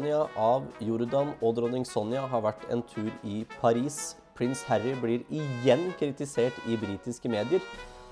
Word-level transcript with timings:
Rania 0.00 0.20
av 0.40 0.64
Jordan 0.80 1.34
og 1.44 1.58
dronning 1.58 1.82
Sonja 1.84 2.22
har 2.32 2.40
vært 2.40 2.62
en 2.72 2.80
tur 2.88 3.10
i 3.20 3.42
Paris. 3.60 4.16
Prins 4.32 4.62
Harry 4.64 4.94
blir 4.96 5.26
igjen 5.28 5.90
kritisert 6.00 6.56
i 6.64 6.78
britiske 6.80 7.28
medier. 7.28 7.60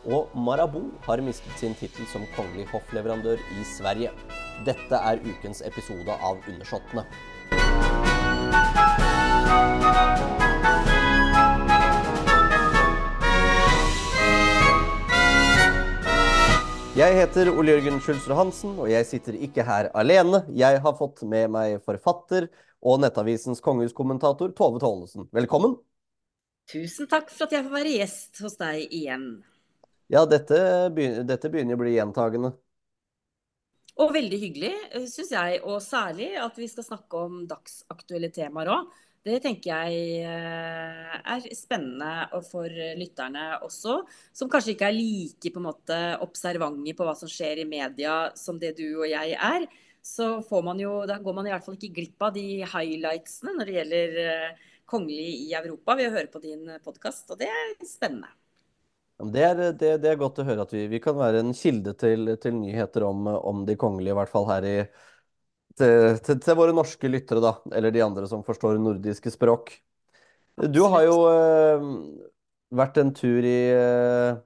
Og 0.04 0.28
Marabou 0.36 0.90
har 1.06 1.24
mistet 1.24 1.56
sin 1.56 1.72
tittel 1.80 2.04
som 2.12 2.28
kongelig 2.36 2.68
hoffleverandør 2.74 3.40
i 3.56 3.64
Sverige. 3.72 4.12
Dette 4.68 5.00
er 5.00 5.24
ukens 5.24 5.64
episode 5.64 6.12
av 6.12 6.44
Undersåttene. 6.44 7.08
Jeg 16.98 17.14
heter 17.14 17.46
Ole 17.52 17.76
Jørgen 17.76 18.00
Schulzer 18.02 18.34
Hansen, 18.34 18.72
og 18.82 18.88
jeg 18.90 19.06
sitter 19.06 19.36
ikke 19.46 19.62
her 19.62 19.86
alene. 19.94 20.40
Jeg 20.50 20.80
har 20.82 20.94
fått 20.98 21.20
med 21.30 21.52
meg 21.54 21.76
forfatter 21.84 22.48
og 22.82 22.96
Nettavisens 23.04 23.62
kongehuskommentator 23.62 24.50
Tove 24.58 24.80
Tollesen. 24.82 25.28
Velkommen. 25.30 25.76
Tusen 26.66 27.06
takk 27.06 27.30
for 27.30 27.46
at 27.46 27.54
jeg 27.54 27.66
får 27.68 27.76
være 27.76 27.92
gjest 28.00 28.42
hos 28.42 28.58
deg 28.58 28.96
igjen. 28.98 29.28
Ja, 30.10 30.24
dette 30.26 30.58
begynner, 30.96 31.28
dette 31.28 31.52
begynner 31.52 31.78
å 31.78 31.82
bli 31.84 31.94
gjentagende. 31.94 32.50
Og 34.02 34.10
veldig 34.18 34.42
hyggelig, 34.42 34.74
syns 35.12 35.30
jeg. 35.36 35.62
Og 35.70 35.78
særlig 35.84 36.32
at 36.42 36.58
vi 36.58 36.66
skal 36.72 36.88
snakke 36.88 37.22
om 37.28 37.44
dagsaktuelle 37.46 38.32
temaer 38.34 38.72
òg. 38.74 38.90
Det 39.26 39.40
tenker 39.44 39.72
jeg 39.72 40.22
eh, 40.24 41.16
er 41.18 41.48
spennende 41.56 42.42
for 42.46 42.70
lytterne 42.98 43.58
også, 43.66 43.98
som 44.32 44.50
kanskje 44.50 44.76
ikke 44.76 44.88
er 44.88 44.96
like 44.96 45.52
på 45.52 45.60
en 45.60 45.66
måte 45.66 45.98
observante 46.24 46.94
på 46.96 47.06
hva 47.08 47.16
som 47.18 47.30
skjer 47.30 47.64
i 47.64 47.68
media 47.68 48.30
som 48.38 48.60
det 48.62 48.76
du 48.78 48.86
og 49.02 49.08
jeg 49.10 49.34
er. 49.34 49.66
Så 50.04 50.38
jo, 50.80 50.92
da 51.04 51.18
går 51.20 51.36
man 51.36 51.46
i 51.46 51.52
hvert 51.52 51.66
fall 51.66 51.76
ikke 51.76 51.94
glipp 51.98 52.22
av 52.24 52.34
de 52.36 52.64
highlightsene 52.64 53.56
når 53.58 53.68
det 53.68 53.78
gjelder 53.78 54.20
eh, 54.24 54.66
kongelig 54.88 55.30
i 55.44 55.54
Europa 55.58 55.98
ved 55.98 56.08
å 56.08 56.14
høre 56.16 56.30
på 56.32 56.40
din 56.44 56.68
podkast, 56.84 57.26
og 57.34 57.42
det 57.42 57.50
er 57.52 57.74
spennende. 57.84 58.30
Det 59.18 59.42
er, 59.42 59.60
det, 59.74 59.96
det 59.98 60.12
er, 60.12 60.18
godt 60.20 60.38
å 60.38 60.44
høre 60.46 60.62
at 60.62 60.72
vi, 60.72 60.84
vi 60.86 61.00
kan 61.02 61.16
være 61.18 61.40
en 61.42 61.50
kilde 61.56 61.90
til, 61.98 62.36
til 62.38 62.54
nyheter 62.54 63.02
om, 63.02 63.26
om, 63.26 63.64
de 63.66 63.74
kongelige, 63.74 64.14
i 64.14 64.18
hvert 64.20 64.30
fall 64.30 64.46
her 64.46 64.66
i, 64.68 64.76
til, 65.78 66.18
til, 66.24 66.40
til, 66.42 66.56
våre 66.58 66.74
norske 66.76 67.10
lyttere, 67.10 67.42
da. 67.44 67.54
Eller 67.76 67.94
de 67.94 68.02
andre 68.04 68.26
som 68.30 68.44
forstår 68.46 68.80
nordiske 68.82 69.32
språk. 69.34 69.72
Du 70.58 70.82
har 70.90 71.04
jo 71.06 71.16
eh, 71.30 71.86
vært 72.74 72.98
en 72.98 73.12
tur 73.14 73.46
i, 73.46 73.58
uh, 73.70 74.40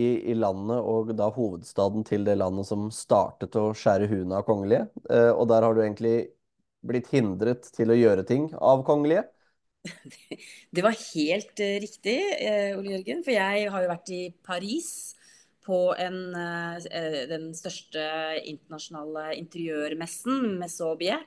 i, 0.00 0.08
i, 0.32 0.36
landet, 0.38 0.78
og 0.80 1.12
da 1.18 1.28
hovedstaden 1.34 2.06
til 2.08 2.24
det 2.24 2.38
landet 2.40 2.68
som 2.68 2.88
startet 2.94 3.58
å 3.60 3.70
skjære 3.76 4.08
huna 4.10 4.40
av 4.40 4.48
kongelige. 4.48 4.88
Eh, 5.12 5.30
og 5.30 5.46
der 5.52 5.66
har 5.66 5.76
du 5.76 5.82
egentlig 5.84 6.16
blitt 6.82 7.12
hindret 7.12 7.68
til 7.76 7.92
å 7.92 7.98
gjøre 7.98 8.24
ting 8.26 8.48
av 8.56 8.86
kongelige. 8.88 9.26
Det 10.74 10.82
var 10.84 10.94
helt 10.94 11.60
riktig, 11.82 12.16
Ole 12.78 12.94
Jørgen. 12.96 13.20
For 13.26 13.34
jeg 13.34 13.68
har 13.74 13.84
jo 13.84 13.90
vært 13.90 14.12
i 14.14 14.22
Paris 14.46 14.92
på 15.66 15.94
en, 15.98 16.34
eh, 16.34 17.26
den 17.30 17.52
største 17.54 18.02
internasjonale 18.44 19.36
interiørmessen, 19.38 20.58
Messobie. 20.58 21.18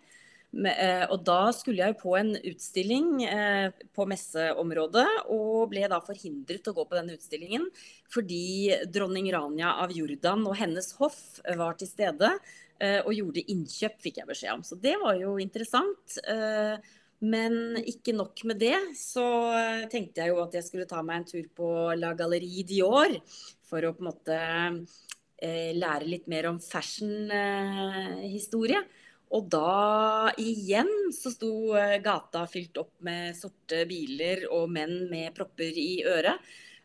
Eh, 0.56 1.06
og 1.12 1.24
da 1.28 1.52
skulle 1.52 1.84
jeg 1.84 1.98
på 2.00 2.14
en 2.16 2.32
utstilling 2.38 3.24
eh, 3.28 3.72
på 3.96 4.06
messeområdet, 4.08 5.08
og 5.36 5.70
ble 5.72 5.88
da 5.92 6.00
forhindret 6.04 6.68
å 6.68 6.76
gå 6.78 6.86
på 6.88 6.96
den 6.96 7.12
utstillingen 7.18 7.66
fordi 8.08 8.72
dronning 8.88 9.28
Rania 9.34 9.74
av 9.84 9.92
Jordan 9.92 10.46
og 10.48 10.56
hennes 10.56 10.94
hoff 11.00 11.42
var 11.58 11.76
til 11.76 11.90
stede 11.90 12.30
og 12.76 13.12
gjorde 13.16 13.44
innkjøp, 13.48 13.94
fikk 14.04 14.18
jeg 14.20 14.28
beskjed 14.28 14.52
om. 14.52 14.64
Så 14.68 14.76
det 14.76 14.98
var 15.00 15.16
jo 15.16 15.38
interessant. 15.40 16.18
Men 17.24 17.78
ikke 17.80 18.12
nok 18.16 18.44
med 18.50 18.58
det, 18.60 18.76
så 19.00 19.24
tenkte 19.92 20.22
jeg 20.22 20.30
jo 20.34 20.42
at 20.44 20.54
jeg 20.58 20.66
skulle 20.68 20.88
ta 20.90 21.02
meg 21.06 21.16
en 21.22 21.28
tur 21.30 21.46
på 21.56 21.68
La 21.96 22.14
Galerie 22.18 22.64
Dior 22.68 23.12
for 23.66 23.86
å 23.86 23.94
på 23.96 24.02
en 24.04 24.10
måte 24.10 24.38
eh, 25.42 25.72
lære 25.78 26.06
litt 26.10 26.28
mer 26.32 26.46
om 26.52 26.60
fashion-historie. 26.62 28.82
Og 29.36 29.44
da 29.52 30.32
igjen 30.40 31.12
så 31.16 31.32
sto 31.34 31.76
eh, 31.80 32.02
gata 32.04 32.48
fylt 32.52 32.78
opp 32.84 32.94
med 33.06 33.36
sorte 33.38 33.86
biler 33.90 34.46
og 34.52 34.70
menn 34.72 35.10
med 35.10 35.34
propper 35.36 35.74
i 35.82 36.04
øret. 36.06 36.40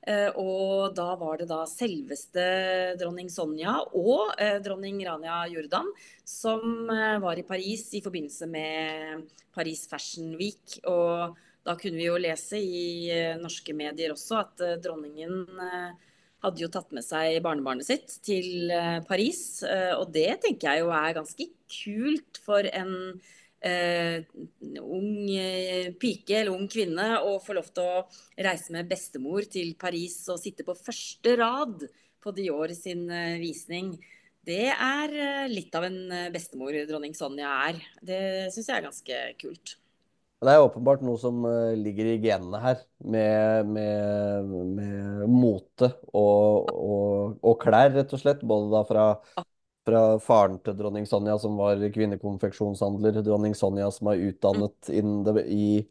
Eh, 0.09 0.31
og 0.41 0.95
da 0.97 1.11
var 1.21 1.41
det 1.41 1.49
da 1.51 1.63
selveste 1.69 2.45
dronning 3.01 3.29
Sonja 3.33 3.77
og 3.93 4.33
dronning 4.65 5.03
Rania 5.05 5.43
Jordan 5.53 5.91
som 6.25 6.89
var 6.89 7.37
i 7.37 7.45
Paris 7.45 7.89
i 7.99 8.01
forbindelse 8.05 8.49
med 8.49 9.27
Paris 9.55 9.85
Fashion 9.91 10.37
Week. 10.41 10.79
Og 10.89 11.37
da 11.67 11.77
kunne 11.77 12.01
vi 12.01 12.09
jo 12.09 12.21
lese 12.21 12.61
i 12.61 13.11
norske 13.43 13.75
medier 13.77 14.15
også 14.15 14.41
at 14.41 14.65
dronningen 14.81 15.51
hadde 16.45 16.63
jo 16.65 16.71
tatt 16.73 16.93
med 16.97 17.05
seg 17.05 17.41
barnebarnet 17.45 17.87
sitt 17.87 18.17
til 18.25 18.71
eh, 18.73 18.99
Paris. 19.09 19.63
Eh, 19.67 19.93
og 19.97 20.13
det 20.15 20.41
tenker 20.45 20.71
jeg 20.71 20.85
jo 20.85 20.95
er 20.97 21.17
ganske 21.17 21.49
kult 21.71 22.41
for 22.45 22.67
en 22.73 22.95
uh, 23.65 24.21
ung 24.81 25.27
pike 26.01 26.39
eller 26.39 26.55
ung 26.55 26.69
kvinne 26.71 27.09
å 27.27 27.37
få 27.43 27.57
lov 27.59 27.69
til 27.75 27.85
å 27.87 28.05
reise 28.41 28.75
med 28.75 28.89
bestemor 28.91 29.49
til 29.51 29.75
Paris 29.81 30.23
og 30.33 30.41
sitte 30.43 30.67
på 30.67 30.79
første 30.79 31.37
rad 31.41 31.85
på 32.21 32.33
Dior 32.37 32.73
sin 32.77 33.07
visning. 33.41 33.95
Det 34.45 34.73
er 34.73 35.13
litt 35.49 35.75
av 35.77 35.87
en 35.89 36.33
bestemor 36.33 36.77
dronning 36.89 37.15
Sonja 37.17 37.53
er. 37.69 37.79
Det 38.05 38.23
syns 38.53 38.69
jeg 38.69 38.77
er 38.77 38.87
ganske 38.89 39.21
kult. 39.41 39.77
Det 40.41 40.53
er 40.53 40.63
åpenbart 40.65 41.03
noe 41.05 41.21
som 41.21 41.43
ligger 41.77 42.15
i 42.15 42.21
genene 42.23 42.61
her, 42.63 42.79
med, 43.05 43.73
med, 43.77 44.53
med 44.77 45.25
mote 45.29 45.91
og, 46.17 46.71
og, 46.73 47.35
og, 47.45 47.57
klær, 47.61 47.93
rett 47.93 48.15
og 48.17 48.23
slett. 48.23 48.41
Både 48.41 48.71
da 48.73 48.81
fra, 48.89 49.05
fra, 49.89 50.03
faren 50.23 50.59
til 50.65 50.77
dronning 50.79 51.07
Sonja, 51.09 51.37
som 51.41 51.57
var 51.61 51.81
kvinnekonfeksjonshandler, 51.95 53.21
dronning 53.27 53.57
Sonja 53.59 53.89
som 53.95 54.13
er 54.13 54.23
utdannet 54.31 54.91
det, 54.91 55.45
i 55.47 55.87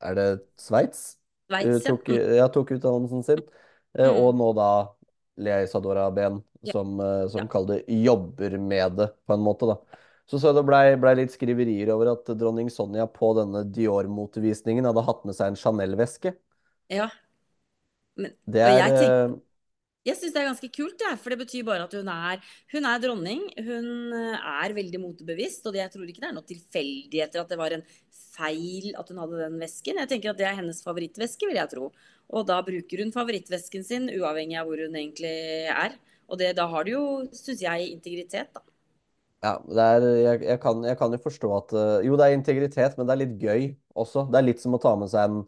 Er 0.00 0.16
det 0.16 0.28
Sveits? 0.60 1.16
Sveits, 1.50 1.84
ja. 1.84 1.90
Tok, 1.90 2.08
ja, 2.10 2.46
tok 2.52 2.74
utdannelsen 2.76 3.26
sin. 3.26 3.42
Uh, 3.98 4.06
mm. 4.06 4.20
Og 4.22 4.36
nå 4.38 4.52
da 4.56 4.70
Lea 5.40 5.64
Isadora 5.64 6.06
Ben, 6.14 6.38
som, 6.70 6.94
uh, 7.00 7.26
som 7.32 7.44
ja. 7.44 7.48
kaller 7.50 7.80
det 7.80 7.98
jobber 8.04 8.56
med 8.58 8.96
det, 9.00 9.10
på 9.26 9.36
en 9.36 9.44
måte. 9.44 9.68
da. 9.70 10.00
Så 10.30 10.38
så 10.38 10.52
det 10.54 10.62
blei 10.62 10.94
ble 11.00 11.16
litt 11.18 11.32
skriverier 11.34 11.90
over 11.90 12.12
at 12.12 12.28
dronning 12.38 12.70
Sonja 12.70 13.08
på 13.10 13.32
denne 13.34 13.64
Dior-motevisningen 13.66 14.86
hadde 14.86 15.02
hatt 15.08 15.24
med 15.26 15.34
seg 15.34 15.50
en 15.50 15.58
Chanel-veske. 15.58 16.36
Ja. 16.90 17.08
Men, 18.20 18.34
det 18.46 18.62
er 18.62 18.76
Jeg, 18.76 18.92
tenker, 18.94 19.14
eh, 19.16 19.34
jeg 20.06 20.16
syns 20.16 20.32
det 20.32 20.40
er 20.40 20.48
ganske 20.48 20.70
kult, 20.72 21.02
ja, 21.04 21.10
for 21.20 21.32
det 21.32 21.40
betyr 21.42 21.64
bare 21.66 21.84
at 21.84 21.94
hun 21.96 22.08
er, 22.08 22.44
hun 22.72 22.86
er 22.88 23.02
dronning. 23.02 23.42
Hun 23.66 23.88
eh, 24.16 24.46
er 24.64 24.76
veldig 24.76 25.00
motebevisst, 25.02 25.66
og 25.68 25.76
jeg 25.76 25.92
tror 25.92 26.08
ikke 26.08 26.22
det 26.22 26.30
er 26.30 26.36
noe 26.38 26.48
tilfeldigheter 26.48 27.42
at 27.42 27.52
det 27.52 27.58
var 27.60 27.76
en 27.76 27.84
feil 28.30 28.94
at 28.96 29.12
hun 29.12 29.20
hadde 29.20 29.42
den 29.42 29.60
vesken. 29.60 30.00
Jeg 30.00 30.10
tenker 30.14 30.32
at 30.32 30.40
det 30.40 30.48
er 30.48 30.56
hennes 30.56 30.80
favorittveske, 30.86 31.50
vil 31.50 31.60
jeg 31.60 31.72
tro. 31.74 31.90
Og 32.32 32.48
da 32.48 32.62
bruker 32.64 33.04
hun 33.04 33.12
favorittvesken 33.12 33.84
sin 33.84 34.08
uavhengig 34.14 34.56
av 34.60 34.70
hvor 34.70 34.80
hun 34.80 34.96
egentlig 34.96 35.36
er. 35.68 36.00
Og 36.30 36.40
det, 36.40 36.54
da 36.56 36.68
har 36.70 36.86
du 36.86 36.94
jo, 36.94 37.04
syns 37.36 37.60
jeg, 37.66 37.92
integritet, 37.92 38.52
da. 38.56 38.64
Ja, 39.40 39.54
er, 39.72 40.04
jeg, 40.20 40.42
jeg, 40.44 40.60
kan, 40.60 40.82
jeg, 40.84 40.96
kan, 41.00 41.14
jo 41.16 41.20
forstå 41.24 41.48
at 41.56 41.70
uh, 41.72 41.94
Jo, 42.04 42.16
det 42.20 42.26
er 42.26 42.34
integritet, 42.36 42.96
men 42.98 43.08
det 43.08 43.14
er 43.14 43.20
litt 43.22 43.38
gøy 43.40 43.70
også. 43.96 44.26
Det 44.32 44.36
er 44.40 44.46
litt 44.46 44.60
som 44.60 44.76
å 44.76 44.80
ta 44.80 44.92
med 45.00 45.08
seg 45.12 45.28
en, 45.28 45.44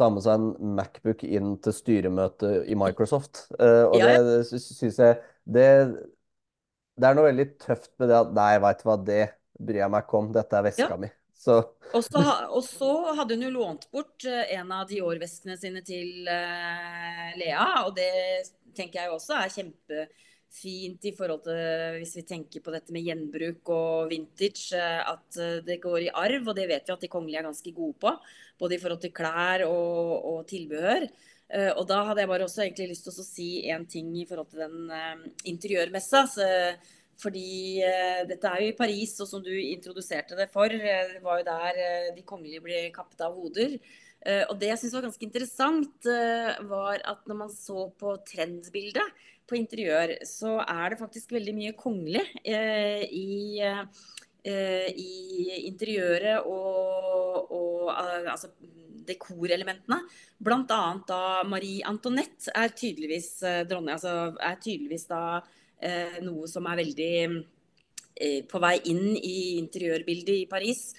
med 0.00 0.22
seg 0.24 0.38
en 0.38 0.74
Macbook 0.78 1.24
inn 1.26 1.56
til 1.64 1.74
styremøtet 1.76 2.70
i 2.70 2.76
Microsoft. 2.78 3.46
Uh, 3.58 3.90
og 3.90 3.98
ja, 4.00 4.14
det 4.24 4.38
syns 4.48 4.82
jeg 5.00 5.18
det, 5.44 5.66
det, 6.96 7.06
er 7.06 7.16
noe 7.16 7.28
veldig 7.28 7.48
tøft 7.60 7.92
med 8.00 8.12
det 8.12 8.18
at 8.20 8.32
Nei, 8.36 8.52
veit 8.62 8.80
du 8.80 8.86
hva, 8.88 8.96
det 8.96 9.24
bryr 9.60 9.82
jeg 9.82 9.92
meg 9.92 10.06
ikke 10.06 10.20
om. 10.22 10.30
Dette 10.36 10.56
er 10.56 10.66
veska 10.70 10.88
ja. 10.88 11.00
mi. 11.00 11.10
Så. 11.40 11.56
Og, 11.96 12.02
så, 12.04 12.20
og, 12.52 12.62
så, 12.66 12.90
hadde 13.16 13.36
hun 13.36 13.46
jo 13.46 13.52
lånt 13.54 13.86
bort 13.94 14.26
eh, 14.28 14.50
en 14.58 14.72
av 14.76 14.84
Dior-veskene 14.90 15.56
sine 15.56 15.80
til 15.86 16.28
uh, 16.28 17.30
Lea, 17.40 17.68
og 17.86 17.94
det 17.96 18.10
tenker 18.76 19.06
jeg 19.06 19.14
også 19.14 19.38
er 19.38 19.54
kjempe 19.54 20.04
fint 20.50 21.06
i 21.06 21.12
forhold 21.14 21.44
til 21.46 21.98
hvis 22.00 22.16
vi 22.18 22.26
tenker 22.26 22.62
på 22.64 22.72
dette 22.74 22.94
med 22.94 23.06
gjenbruk 23.06 23.70
og 23.74 24.10
vintage, 24.10 24.76
eh, 24.76 25.00
at 25.12 25.40
eh, 25.40 25.58
det 25.66 25.80
går 25.82 26.06
i 26.06 26.12
arv. 26.12 26.50
Og 26.50 26.56
det 26.58 26.68
vet 26.70 26.86
vi 26.86 26.94
at 26.96 27.04
de 27.06 27.10
kongelige 27.12 27.42
er 27.42 27.48
ganske 27.48 27.74
gode 27.76 27.96
på. 28.02 28.14
Både 28.60 28.76
i 28.76 28.80
forhold 28.82 29.02
til 29.04 29.14
klær 29.16 29.66
og, 29.68 30.14
og 30.32 30.40
tilbehør. 30.50 31.06
Eh, 31.50 31.70
og 31.72 31.84
da 31.90 32.02
hadde 32.08 32.24
jeg 32.24 32.32
bare 32.32 32.46
også 32.48 32.64
egentlig 32.66 32.92
lyst 32.92 33.06
til 33.06 33.14
å 33.14 33.26
si 33.26 33.50
én 33.70 33.86
ting 33.90 34.10
i 34.18 34.26
forhold 34.28 34.50
til 34.52 34.64
den 34.66 34.90
interiørmessa. 35.54 36.26
fordi 37.20 37.82
dette 38.28 38.48
er 38.48 38.62
jo 38.62 38.68
i 38.70 38.76
Paris, 38.76 39.10
og 39.20 39.28
som 39.28 39.42
du 39.44 39.50
introduserte 39.52 40.38
det 40.38 40.46
for, 40.48 40.72
det 40.72 41.20
var 41.20 41.42
jo 41.42 41.44
der 41.44 42.14
de 42.16 42.22
kongelige 42.24 42.62
ble 42.64 42.78
kappet 42.94 43.20
av 43.20 43.34
hoder. 43.36 43.76
Og 44.20 44.56
det 44.60 44.68
jeg 44.68 44.80
syns 44.82 44.94
var 44.98 45.04
ganske 45.06 45.24
interessant, 45.24 46.08
var 46.68 47.00
at 47.08 47.22
når 47.28 47.38
man 47.38 47.52
så 47.52 47.86
på 47.96 48.18
trendbildet 48.28 49.14
på 49.50 49.58
interiør, 49.58 50.14
så 50.28 50.58
er 50.62 50.92
det 50.92 51.00
faktisk 51.00 51.32
veldig 51.34 51.54
mye 51.56 51.76
kongelig 51.78 52.22
eh, 52.44 53.02
i, 53.10 53.64
i 54.44 55.14
interiøret 55.70 56.46
og, 56.46 57.50
og 57.56 57.90
altså 57.90 58.52
dekorelementene. 59.10 60.02
Blant 60.38 60.70
annet 60.76 61.08
da 61.08 61.22
Marie 61.48 61.82
Antoinette 61.88 62.52
er 62.54 62.76
tydeligvis 62.76 63.32
dronning, 63.68 63.96
altså 63.96 64.36
er 64.36 64.60
tydeligvis 64.62 65.08
da 65.10 65.40
noe 66.20 66.44
som 66.48 66.68
er 66.68 66.82
veldig 66.82 67.14
på 68.50 68.60
vei 68.60 68.74
inn 68.92 69.14
i 69.16 69.56
interiørbildet 69.58 70.42
i 70.42 70.48
Paris. 70.50 70.90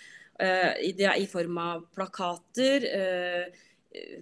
I, 0.42 0.92
i 0.98 1.28
form 1.30 1.58
av 1.62 1.84
plakater 1.94 2.88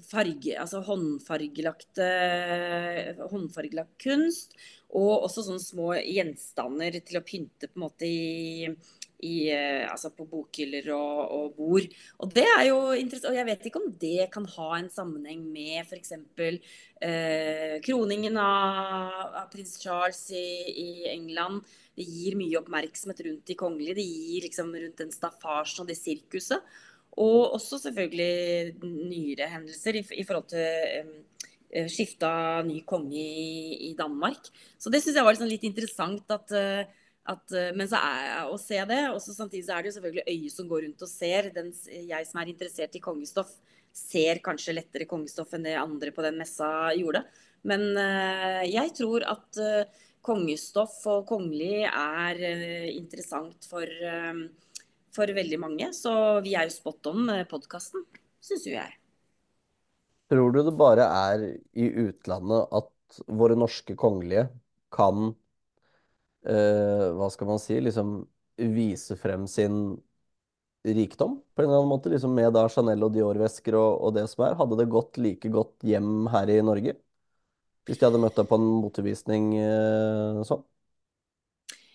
farge, 0.09 0.55
altså 0.57 0.81
håndfargelagte 0.87 2.07
håndfargelagt 3.29 3.95
kunst. 4.01 4.55
Og 4.89 5.25
også 5.27 5.45
sånne 5.45 5.61
små 5.61 5.91
gjenstander 6.01 6.97
til 7.05 7.19
å 7.19 7.25
pynte 7.25 7.69
på 7.69 7.77
en 7.77 7.83
måte 7.85 8.09
i, 8.09 8.71
i 9.25 9.49
altså 9.51 10.11
på 10.15 10.25
bokhyller 10.29 10.89
og, 10.95 11.19
og, 11.35 11.55
bord. 11.57 11.87
Og 12.23 12.33
det 12.33 12.45
er 12.45 12.65
jo 12.69 12.79
interessant. 12.95 13.31
Og 13.31 13.39
jeg 13.39 13.47
vet 13.49 13.67
ikke 13.67 13.81
om 13.81 13.91
det 14.01 14.29
kan 14.33 14.45
ha 14.55 14.69
en 14.77 14.89
sammenheng 14.93 15.43
med 15.51 15.83
f.eks. 15.83 16.13
Eh, 16.99 17.75
kroningen 17.85 18.39
av, 18.39 19.33
av, 19.43 19.47
prins 19.51 19.77
Charles 19.81 20.21
i, 20.35 20.45
i, 20.71 20.89
England. 21.11 21.65
Det 21.97 22.07
gir 22.07 22.37
mye 22.39 22.59
oppmerksomhet 22.61 23.23
rundt 23.27 23.49
de 23.49 23.57
kongelige. 23.59 23.97
Det 23.99 24.07
gir 24.07 24.47
liksom 24.47 24.71
rundt 24.75 25.03
den 25.03 25.11
staffasjen 25.15 25.83
og 25.83 25.91
det 25.91 25.99
sirkuset. 25.99 26.77
Og 27.19 27.55
også 27.57 27.81
selvfølgelig 27.83 28.77
nyere 28.85 29.49
hendelser 29.51 29.99
i, 29.99 30.05
i 30.21 30.23
forhold 30.23 30.47
til 30.53 31.01
um, 31.03 31.89
skifta 31.91 32.31
ny 32.65 32.79
konge 32.87 33.19
i, 33.19 33.89
i, 33.89 33.93
Danmark. 33.97 34.47
Så 34.79 34.93
det 34.93 35.03
syns 35.03 35.19
jeg 35.19 35.27
var 35.27 35.35
liksom 35.35 35.51
litt 35.51 35.65
interessant 35.67 36.31
at, 36.33 36.53
eh, 36.55 36.98
at 37.29 37.53
eh, 37.55 37.71
men 37.77 37.89
så 37.89 37.99
er, 38.01 38.49
å 38.49 38.57
se 38.59 38.79
det. 38.89 39.01
Og 39.13 39.21
samtidig 39.23 39.65
så 39.67 39.75
er 39.75 39.83
det 39.83 39.91
jo 39.91 39.97
selvfølgelig 39.97 40.35
øyet 40.35 40.55
som 40.55 40.69
går 40.69 40.85
rundt 40.85 41.05
og 41.05 41.11
ser. 41.11 41.51
Den, 41.55 41.71
jeg 42.13 42.29
som 42.29 42.41
er 42.41 42.51
interessert 42.53 42.97
i 42.97 43.03
kongestoff, 43.03 43.53
ser 43.95 44.41
kanskje 44.45 44.77
lettere 44.77 45.09
kongestoff 45.09 45.55
enn 45.57 45.65
det 45.65 45.77
andre 45.79 46.13
på 46.15 46.23
den 46.25 46.37
messa 46.39 46.91
gjorde. 46.97 47.23
Men 47.67 47.89
uh, 47.97 48.61
jeg 48.63 48.93
tror 48.95 49.25
at 49.27 49.59
uh, 49.59 50.05
kongestoff 50.23 51.01
og 51.11 51.25
kongelig 51.27 51.81
er 51.89 52.39
uh, 52.39 52.89
interessant 52.93 53.67
for 53.67 53.89
for 55.09 55.31
veldig 55.33 55.57
mange. 55.59 55.89
Så 55.97 56.11
vi 56.45 56.53
er 56.55 56.67
jo 56.69 56.75
spot 56.75 57.09
on 57.11 57.23
med 57.31 57.47
podkasten, 57.49 58.05
syns 58.45 58.67
jo 58.69 58.75
jeg. 58.75 58.93
Tror 60.29 60.53
du 60.53 60.61
det 60.61 60.75
bare 60.77 61.07
er 61.33 61.45
i 61.73 61.87
utlandet 62.05 62.77
at 62.77 63.21
våre 63.25 63.57
norske 63.57 63.95
kongelige 63.97 64.45
kan 64.93 65.33
eh, 66.47 67.07
Hva 67.17 67.29
skal 67.33 67.49
man 67.49 67.61
si? 67.61 67.79
Liksom 67.81 68.21
vise 68.59 69.15
frem 69.19 69.47
sin 69.47 69.97
rikdom 70.83 71.37
på 71.55 71.61
en 71.61 71.67
eller 71.67 71.81
annen 71.81 71.91
måte? 71.91 72.11
Liksom 72.11 72.33
med 72.35 72.53
da 72.55 72.65
Chanel 72.71 73.03
og 73.03 73.13
Dior-vesker 73.15 73.77
og, 73.79 73.99
og, 73.99 74.15
det 74.17 74.27
som 74.31 74.45
er. 74.47 74.57
Hadde 74.59 74.79
det 74.79 74.89
gått 74.91 75.19
like 75.21 75.51
godt 75.53 75.87
hjem 75.87 76.27
her 76.33 76.51
i 76.51 76.59
Norge? 76.65 76.97
Hvis 77.87 77.99
de 77.99 78.05
hadde 78.05 78.21
møtt 78.21 78.37
deg 78.37 78.49
på 78.49 78.59
en 78.59 78.67
motevisning 78.83 79.53
eh, 79.59 80.43
sånn? 80.47 80.65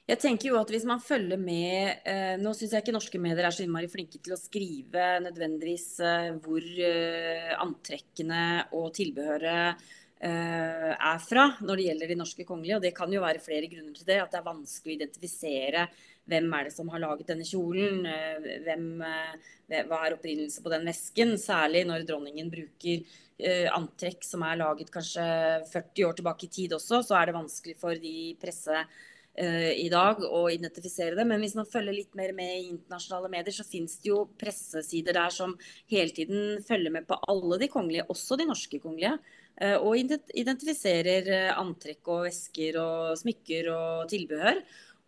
Jeg 0.05 0.20
tenker 0.20 0.50
jo 0.50 0.56
at 0.61 0.69
hvis 0.69 0.85
man 0.85 1.00
følger 1.00 1.38
med 1.41 2.05
eh, 2.05 2.35
Nå 2.37 2.50
syns 2.52 2.75
jeg 2.75 2.85
ikke 2.85 2.93
norske 2.93 3.20
medier 3.23 3.46
er 3.49 3.55
så 3.56 3.64
innmari 3.64 3.88
flinke 3.88 4.19
til 4.20 4.35
å 4.35 4.41
skrive 4.41 5.06
nødvendigvis 5.25 5.87
eh, 6.05 6.32
hvor 6.44 6.61
eh, 6.61 7.55
antrekkene 7.62 8.43
og 8.76 8.91
tilbehøret 8.99 9.81
eh, 9.81 9.94
er 10.20 11.19
fra 11.20 11.43
når 11.61 11.76
det 11.76 11.87
gjelder 11.88 12.11
de 12.11 12.16
norske 12.16 12.44
kongelige. 12.49 12.76
Og 12.78 12.84
det 12.84 12.94
kan 12.96 13.12
jo 13.12 13.20
være 13.20 13.43
flere 13.44 13.69
grunner 13.69 13.93
til 13.96 14.06
det. 14.08 14.20
At 14.22 14.32
det 14.32 14.40
er 14.40 14.46
vanskelig 14.46 14.94
å 14.94 14.99
identifisere 14.99 15.87
hvem 16.31 16.49
er 16.56 16.69
det 16.69 16.75
som 16.75 16.88
har 16.93 17.02
laget 17.02 17.28
denne 17.28 17.46
kjolen. 17.46 18.05
Eh, 18.08 18.61
hvem, 18.64 18.87
eh, 19.02 19.82
hva 19.88 20.00
er 20.05 20.16
opprinnelse 20.16 20.62
på 20.64 20.72
den 20.72 20.87
vesken? 20.88 21.37
Særlig 21.40 21.84
når 21.88 22.06
dronningen 22.08 22.50
bruker 22.52 23.20
antrekk 23.75 24.22
som 24.22 24.44
er 24.46 24.61
laget 24.61 24.93
kanskje 24.94 25.25
40 25.66 26.05
år 26.06 26.12
tilbake 26.14 26.46
i 26.46 26.52
tid 26.55 26.76
også, 26.76 27.00
så 27.02 27.17
er 27.19 27.26
det 27.26 27.34
vanskelig 27.34 27.75
for 27.81 27.99
de 27.99 28.37
presse 28.38 28.84
Eh, 29.34 29.72
i 29.82 29.88
dag 29.90 30.20
å 30.22 30.44
identifisere 30.46 31.17
det. 31.19 31.25
Men 31.26 31.40
hvis 31.43 31.56
man 31.58 31.67
følger 31.67 31.96
litt 31.96 32.12
mer 32.14 32.31
med 32.37 32.52
i 32.55 32.69
internasjonale 32.69 33.31
medier, 33.32 33.55
så 33.56 33.67
finnes 33.67 33.96
det 33.99 34.12
jo 34.12 34.20
pressesider 34.38 35.17
der 35.17 35.32
som 35.34 35.56
hele 35.90 36.14
tiden 36.14 36.60
følger 36.62 36.94
med 36.94 37.08
på 37.08 37.19
alle 37.32 37.58
de 37.58 37.69
kongelige, 37.72 38.06
også 38.14 38.38
de 38.38 38.46
norske 38.46 38.78
kongelige. 38.78 39.17
Eh, 39.62 39.76
og 39.78 39.94
identifiserer 40.34 41.28
eh, 41.30 41.52
antrekk 41.54 42.10
og 42.10 42.24
vesker 42.26 42.78
og 42.82 43.14
smykker 43.20 43.70
og 43.70 44.08
tilbehør. 44.10 44.58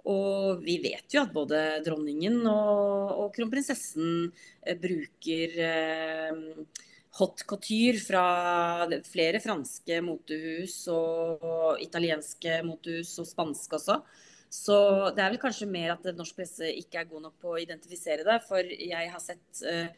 Og 0.07 0.63
vi 0.63 0.77
vet 0.85 1.11
jo 1.11 1.25
at 1.25 1.33
både 1.35 1.63
dronningen 1.83 2.45
og, 2.47 3.17
og 3.25 3.33
kronprinsessen 3.35 4.29
bruker 4.85 5.57
eh, 5.67 6.39
hot 7.19 7.43
couture 7.49 7.99
fra 7.99 8.27
flere 9.09 9.41
franske 9.43 9.99
motehus 10.05 10.79
og 10.95 11.83
italienske 11.83 12.61
motehus 12.69 13.17
og 13.19 13.27
spanske 13.27 13.81
også. 13.81 13.99
Så 14.53 14.77
det 15.17 15.25
er 15.25 15.33
vel 15.33 15.43
kanskje 15.43 15.67
mer 15.67 15.97
at 15.97 16.07
norsk 16.15 16.39
presse 16.39 16.69
ikke 16.71 17.01
er 17.03 17.09
god 17.11 17.27
nok 17.27 17.41
på 17.43 17.57
å 17.57 17.61
identifisere 17.65 18.23
det. 18.29 18.39
For 18.47 18.63
jeg 18.63 19.11
har 19.11 19.25
sett 19.25 19.65
den 19.65 19.91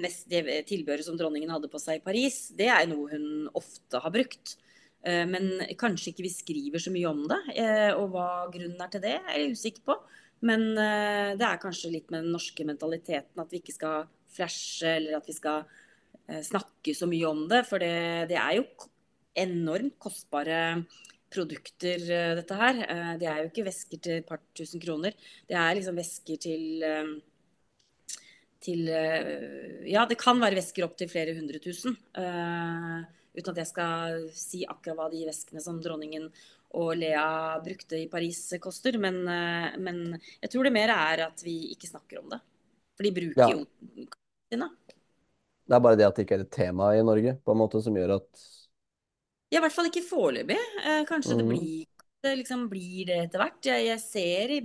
mest, 0.00 0.26
det 0.30 0.44
tilbehøret 0.68 1.06
som 1.06 1.18
dronningen 1.18 1.52
hadde 1.52 1.70
på 1.72 1.80
seg 1.82 2.00
i 2.00 2.04
Paris, 2.04 2.48
det 2.58 2.70
er 2.72 2.88
noe 2.90 3.10
hun 3.12 3.48
ofte 3.58 4.00
har 4.02 4.14
brukt. 4.14 4.56
Uh, 5.02 5.26
men 5.26 5.48
kanskje 5.78 6.12
ikke 6.12 6.26
vi 6.26 6.32
skriver 6.32 6.82
så 6.82 6.92
mye 6.94 7.10
om 7.10 7.24
det. 7.30 7.40
Uh, 7.56 7.92
og 7.98 8.12
hva 8.14 8.28
grunnen 8.54 8.82
er 8.82 8.90
til 8.92 9.04
det, 9.04 9.16
er 9.20 9.38
jeg 9.38 9.56
usikker 9.58 9.86
på. 9.92 9.98
Men 10.42 10.72
det 10.74 11.44
er 11.46 11.58
kanskje 11.62 11.92
litt 11.92 12.08
med 12.10 12.24
den 12.24 12.32
norske 12.34 12.64
mentaliteten 12.66 13.38
at 13.38 13.52
vi 13.54 13.60
ikke 13.60 13.76
skal 13.76 14.08
flashe, 14.34 14.88
eller 14.96 15.20
at 15.20 15.28
vi 15.30 15.36
skal 15.36 15.60
Eh, 16.30 16.42
snakke 16.42 16.94
så 16.94 17.08
mye 17.10 17.28
om 17.28 17.46
det. 17.50 17.62
For 17.68 17.82
det, 17.82 18.28
det 18.30 18.38
er 18.38 18.58
jo 18.60 18.66
enormt 19.42 19.98
kostbare 20.02 20.84
produkter, 21.32 21.98
eh, 21.98 22.34
dette 22.38 22.58
her. 22.58 22.82
Eh, 22.84 23.12
det 23.20 23.28
er 23.28 23.42
jo 23.42 23.50
ikke 23.50 23.66
vesker 23.68 24.02
til 24.02 24.20
et 24.20 24.28
par 24.28 24.42
tusen 24.56 24.82
kroner. 24.82 25.16
Det 25.48 25.58
er 25.58 25.76
liksom 25.78 25.98
vesker 25.98 26.40
til 26.42 26.84
til 28.62 28.86
Ja, 29.88 30.06
det 30.08 30.18
kan 30.20 30.40
være 30.42 30.58
vesker 30.60 30.86
opp 30.86 30.96
til 30.98 31.10
flere 31.10 31.34
hundre 31.36 31.60
tusen. 31.62 31.96
Uh, 32.16 33.02
uten 33.34 33.52
at 33.52 33.62
jeg 33.62 33.70
skal 33.70 34.26
si 34.36 34.62
akkurat 34.68 34.98
hva 34.98 35.08
de 35.12 35.24
veskene 35.28 35.62
som 35.64 35.80
dronningen 35.82 36.28
og 36.78 36.94
Lea 36.96 37.58
brukte 37.64 37.98
i 38.00 38.08
Paris 38.12 38.40
koster. 38.62 38.96
Men, 39.00 39.22
uh, 39.28 39.74
men 39.82 40.16
jeg 40.40 40.52
tror 40.52 40.68
det 40.68 40.74
mer 40.74 40.92
er 40.94 41.26
at 41.28 41.44
vi 41.44 41.74
ikke 41.74 41.90
snakker 41.90 42.22
om 42.22 42.32
det. 42.32 42.40
For 42.96 43.08
de 43.08 43.14
bruker 43.16 43.42
ja. 43.42 43.50
jo 43.56 44.06
sine. 44.52 44.68
Det 45.62 45.76
er 45.76 45.84
bare 45.84 45.98
det 45.98 46.08
at 46.08 46.18
det 46.18 46.26
ikke 46.26 46.40
er 46.40 46.44
et 46.46 46.52
tema 46.52 46.90
i 46.96 47.04
Norge, 47.06 47.36
på 47.40 47.54
en 47.54 47.60
måte, 47.60 47.80
som 47.84 47.96
gjør 47.96 48.18
at 48.18 48.46
Ja, 49.52 49.60
i 49.60 49.64
hvert 49.64 49.74
fall 49.74 49.88
ikke 49.90 50.04
foreløpig. 50.04 50.60
Uh, 50.80 51.02
kanskje 51.08 51.36
mm. 51.36 51.40
det, 51.40 51.48
blir, 51.50 52.06
det 52.24 52.36
liksom 52.40 52.66
blir 52.72 53.10
det 53.10 53.18
etter 53.26 53.44
hvert. 53.44 53.60
Jeg, 53.68 53.86
jeg 53.90 54.02
ser 54.04 54.56
i, 54.56 54.60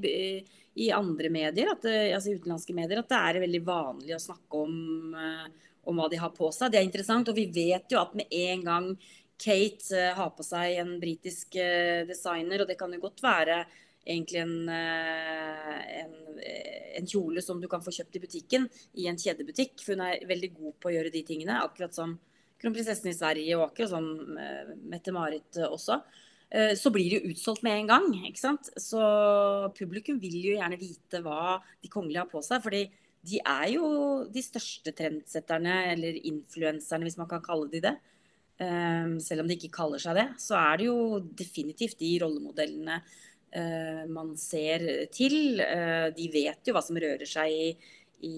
i, 0.77 0.89
andre 0.93 1.31
medier, 1.33 1.71
at, 1.73 1.85
altså 1.87 2.35
utenlandske 2.37 2.75
medier, 2.77 3.01
at 3.01 3.09
det 3.09 3.21
er 3.21 3.41
veldig 3.43 3.63
vanlig 3.65 4.13
å 4.15 4.21
snakke 4.21 4.61
om, 4.61 5.15
uh, 5.17 5.71
om 5.89 5.97
hva 5.97 6.09
de 6.11 6.21
har 6.21 6.33
på 6.35 6.51
seg. 6.53 6.71
Det 6.73 6.81
er 6.81 6.85
interessant. 6.87 7.31
Og 7.31 7.37
vi 7.37 7.47
vet 7.53 7.89
jo 7.91 8.01
at 8.01 8.13
med 8.17 8.29
en 8.29 8.63
gang 8.67 8.91
Kate 9.41 9.89
uh, 9.97 10.13
har 10.19 10.31
på 10.37 10.45
seg 10.45 10.77
en 10.83 10.95
britisk 11.01 11.57
designer, 12.09 12.61
og 12.61 12.69
det 12.69 12.77
kan 12.79 12.93
jo 12.93 13.03
godt 13.03 13.25
være 13.25 13.61
egentlig 14.07 14.39
en, 14.39 14.69
eh, 14.69 16.01
en, 16.03 16.39
en, 16.97 17.07
kjole 17.07 17.41
som 17.41 17.61
du 17.61 17.67
kan 17.71 17.83
få 17.83 17.91
kjøpt 17.91 18.17
i 18.17 18.23
butikken, 18.23 18.67
i 19.01 19.07
en 19.11 19.19
kjedebutikk. 19.19 19.75
For 19.83 19.95
hun 19.95 20.05
er 20.07 20.23
veldig 20.29 20.51
god 20.55 20.77
på 20.81 20.91
å 20.91 20.95
gjøre 20.95 21.13
de 21.13 21.23
tingene, 21.27 21.59
akkurat 21.63 21.95
som 21.95 22.15
kronprinsessen 22.61 23.11
i 23.11 23.17
Sverige 23.17 23.57
og 23.57 23.67
akkurat 23.69 23.93
som 23.93 24.37
eh, 24.39 24.73
Mette-Marit 24.93 25.61
også. 25.67 25.99
Eh, 26.49 26.73
så 26.79 26.91
blir 26.95 27.11
det 27.11 27.19
jo 27.19 27.33
utsolgt 27.33 27.63
med 27.65 27.81
en 27.81 27.91
gang. 27.91 28.07
ikke 28.27 28.39
sant? 28.39 28.69
Så 28.79 29.01
publikum 29.77 30.19
vil 30.21 30.37
jo 30.39 30.55
gjerne 30.55 30.79
vite 30.79 31.21
hva 31.25 31.57
de 31.83 31.91
kongelige 31.91 32.23
har 32.23 32.31
på 32.31 32.43
seg. 32.45 32.63
fordi 32.63 32.87
de 33.27 33.41
er 33.43 33.73
jo 33.73 33.87
de 34.31 34.41
største 34.41 34.93
trendsetterne, 34.95 35.91
eller 35.91 36.19
influenserne, 36.29 37.03
hvis 37.03 37.17
man 37.17 37.27
kan 37.27 37.41
kalle 37.43 37.67
de 37.71 37.81
det. 37.81 37.97
selv 39.21 39.41
om 39.41 39.47
de 39.47 39.53
ikke 39.53 39.75
kaller 39.75 39.99
seg 39.99 40.15
det, 40.15 40.27
så 40.41 40.55
er 40.57 40.77
det 40.77 40.85
jo 40.87 41.19
definitivt 41.19 41.99
de 41.99 42.17
rollemodellene 42.23 42.95
uh, 43.53 44.03
man 44.09 44.31
ser 44.37 45.07
til. 45.13 45.59
Uh, 45.61 46.09
de 46.15 46.25
vet 46.33 46.65
jo 46.65 46.73
hva 46.73 46.81
som 46.81 46.97
rører 46.97 47.27
seg 47.29 47.53
i, 47.53 47.67
i 48.25 48.37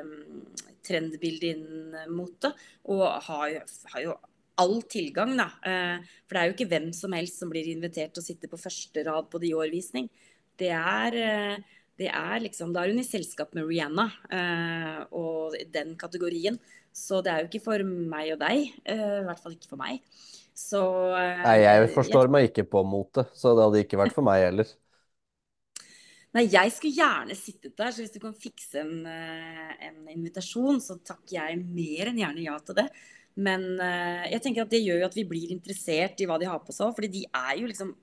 um, 0.00 0.50
trendbildet 0.82 1.54
innen 1.54 2.10
mote, 2.10 2.50
og 2.90 3.04
har, 3.28 3.62
har, 3.94 4.00
jo 4.02 4.16
all 4.62 4.80
tilgang, 4.90 5.34
da. 5.38 5.48
Uh, 5.66 6.16
for 6.26 6.36
det 6.36 6.42
er 6.42 6.48
jo 6.50 6.56
ikke 6.56 6.70
hvem 6.72 6.90
som 6.96 7.14
helst 7.18 7.42
som 7.42 7.52
blir 7.52 7.68
invitert 7.72 8.14
til 8.14 8.22
å 8.22 8.26
sitte 8.26 8.50
på 8.50 8.60
første 8.60 9.04
rad 9.06 9.30
på 9.32 9.40
de 9.42 9.52
årvisning. 9.58 10.08
Det 10.58 10.70
er, 10.72 11.16
det 11.98 12.10
er 12.12 12.42
liksom, 12.44 12.74
Da 12.74 12.82
er 12.82 12.92
hun 12.92 13.00
i 13.00 13.06
selskap 13.08 13.54
med 13.56 13.64
Rihanna 13.66 14.04
og 15.16 15.56
den 15.72 15.94
kategorien. 15.98 16.58
Så 16.92 17.22
det 17.24 17.32
er 17.32 17.40
jo 17.40 17.48
ikke 17.48 17.62
for 17.64 17.82
meg 17.88 18.34
og 18.34 18.42
deg. 18.44 18.68
I 18.84 19.24
hvert 19.26 19.40
fall 19.40 19.56
ikke 19.56 19.70
for 19.72 19.80
meg. 19.80 20.04
Så 20.52 20.82
Nei, 21.16 21.56
jeg 21.64 21.88
forstår 21.96 22.28
jeg... 22.28 22.34
meg 22.36 22.50
ikke 22.50 22.66
på 22.76 22.84
mote, 22.86 23.24
så 23.32 23.56
det 23.56 23.64
hadde 23.64 23.82
ikke 23.86 24.02
vært 24.04 24.14
for 24.14 24.28
meg 24.28 24.44
heller. 24.44 24.76
Nei, 26.32 26.46
jeg 26.48 26.72
skulle 26.72 26.96
gjerne 26.96 27.34
sittet 27.36 27.74
der, 27.76 27.90
så 27.92 28.00
hvis 28.00 28.14
du 28.14 28.20
kan 28.22 28.32
fikse 28.32 28.80
en, 28.80 29.02
eh, 29.04 29.72
en 29.88 29.98
invitasjon, 30.14 30.78
så 30.80 30.96
takker 31.04 31.34
jeg 31.36 31.58
mer 31.60 32.08
enn 32.08 32.22
gjerne 32.22 32.46
ja 32.46 32.54
til 32.64 32.78
det. 32.78 32.86
Men 33.40 33.68
eh, 33.80 34.30
jeg 34.34 34.44
tenker 34.44 34.66
at 34.66 34.72
det 34.72 34.82
gjør 34.82 35.02
jo 35.02 35.08
at 35.08 35.18
vi 35.18 35.26
blir 35.28 35.52
interessert 35.54 36.20
i 36.20 36.28
hva 36.28 36.38
de 36.40 36.48
har 36.50 36.60
på 36.64 36.74
seg, 36.74 36.92
fordi 36.96 37.12
de 37.14 37.22
er 37.28 37.54
jo 37.60 37.70
liksom 37.70 37.94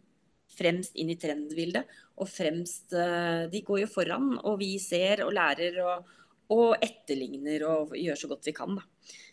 fremst 0.60 0.96
inn 1.00 1.12
i 1.14 1.18
trendbildet. 1.20 1.90
Og 2.20 2.30
fremst 2.30 2.96
eh, 2.98 3.46
De 3.52 3.64
går 3.66 3.84
jo 3.84 3.92
foran, 3.92 4.34
og 4.42 4.60
vi 4.62 4.74
ser 4.82 5.24
og 5.26 5.36
lærer 5.38 5.80
og, 5.86 6.10
og 6.56 6.82
etterligner 6.82 7.68
og 7.70 7.96
gjør 7.98 8.24
så 8.24 8.32
godt 8.32 8.50
vi 8.50 8.56
kan, 8.58 8.80
da. 8.80 8.86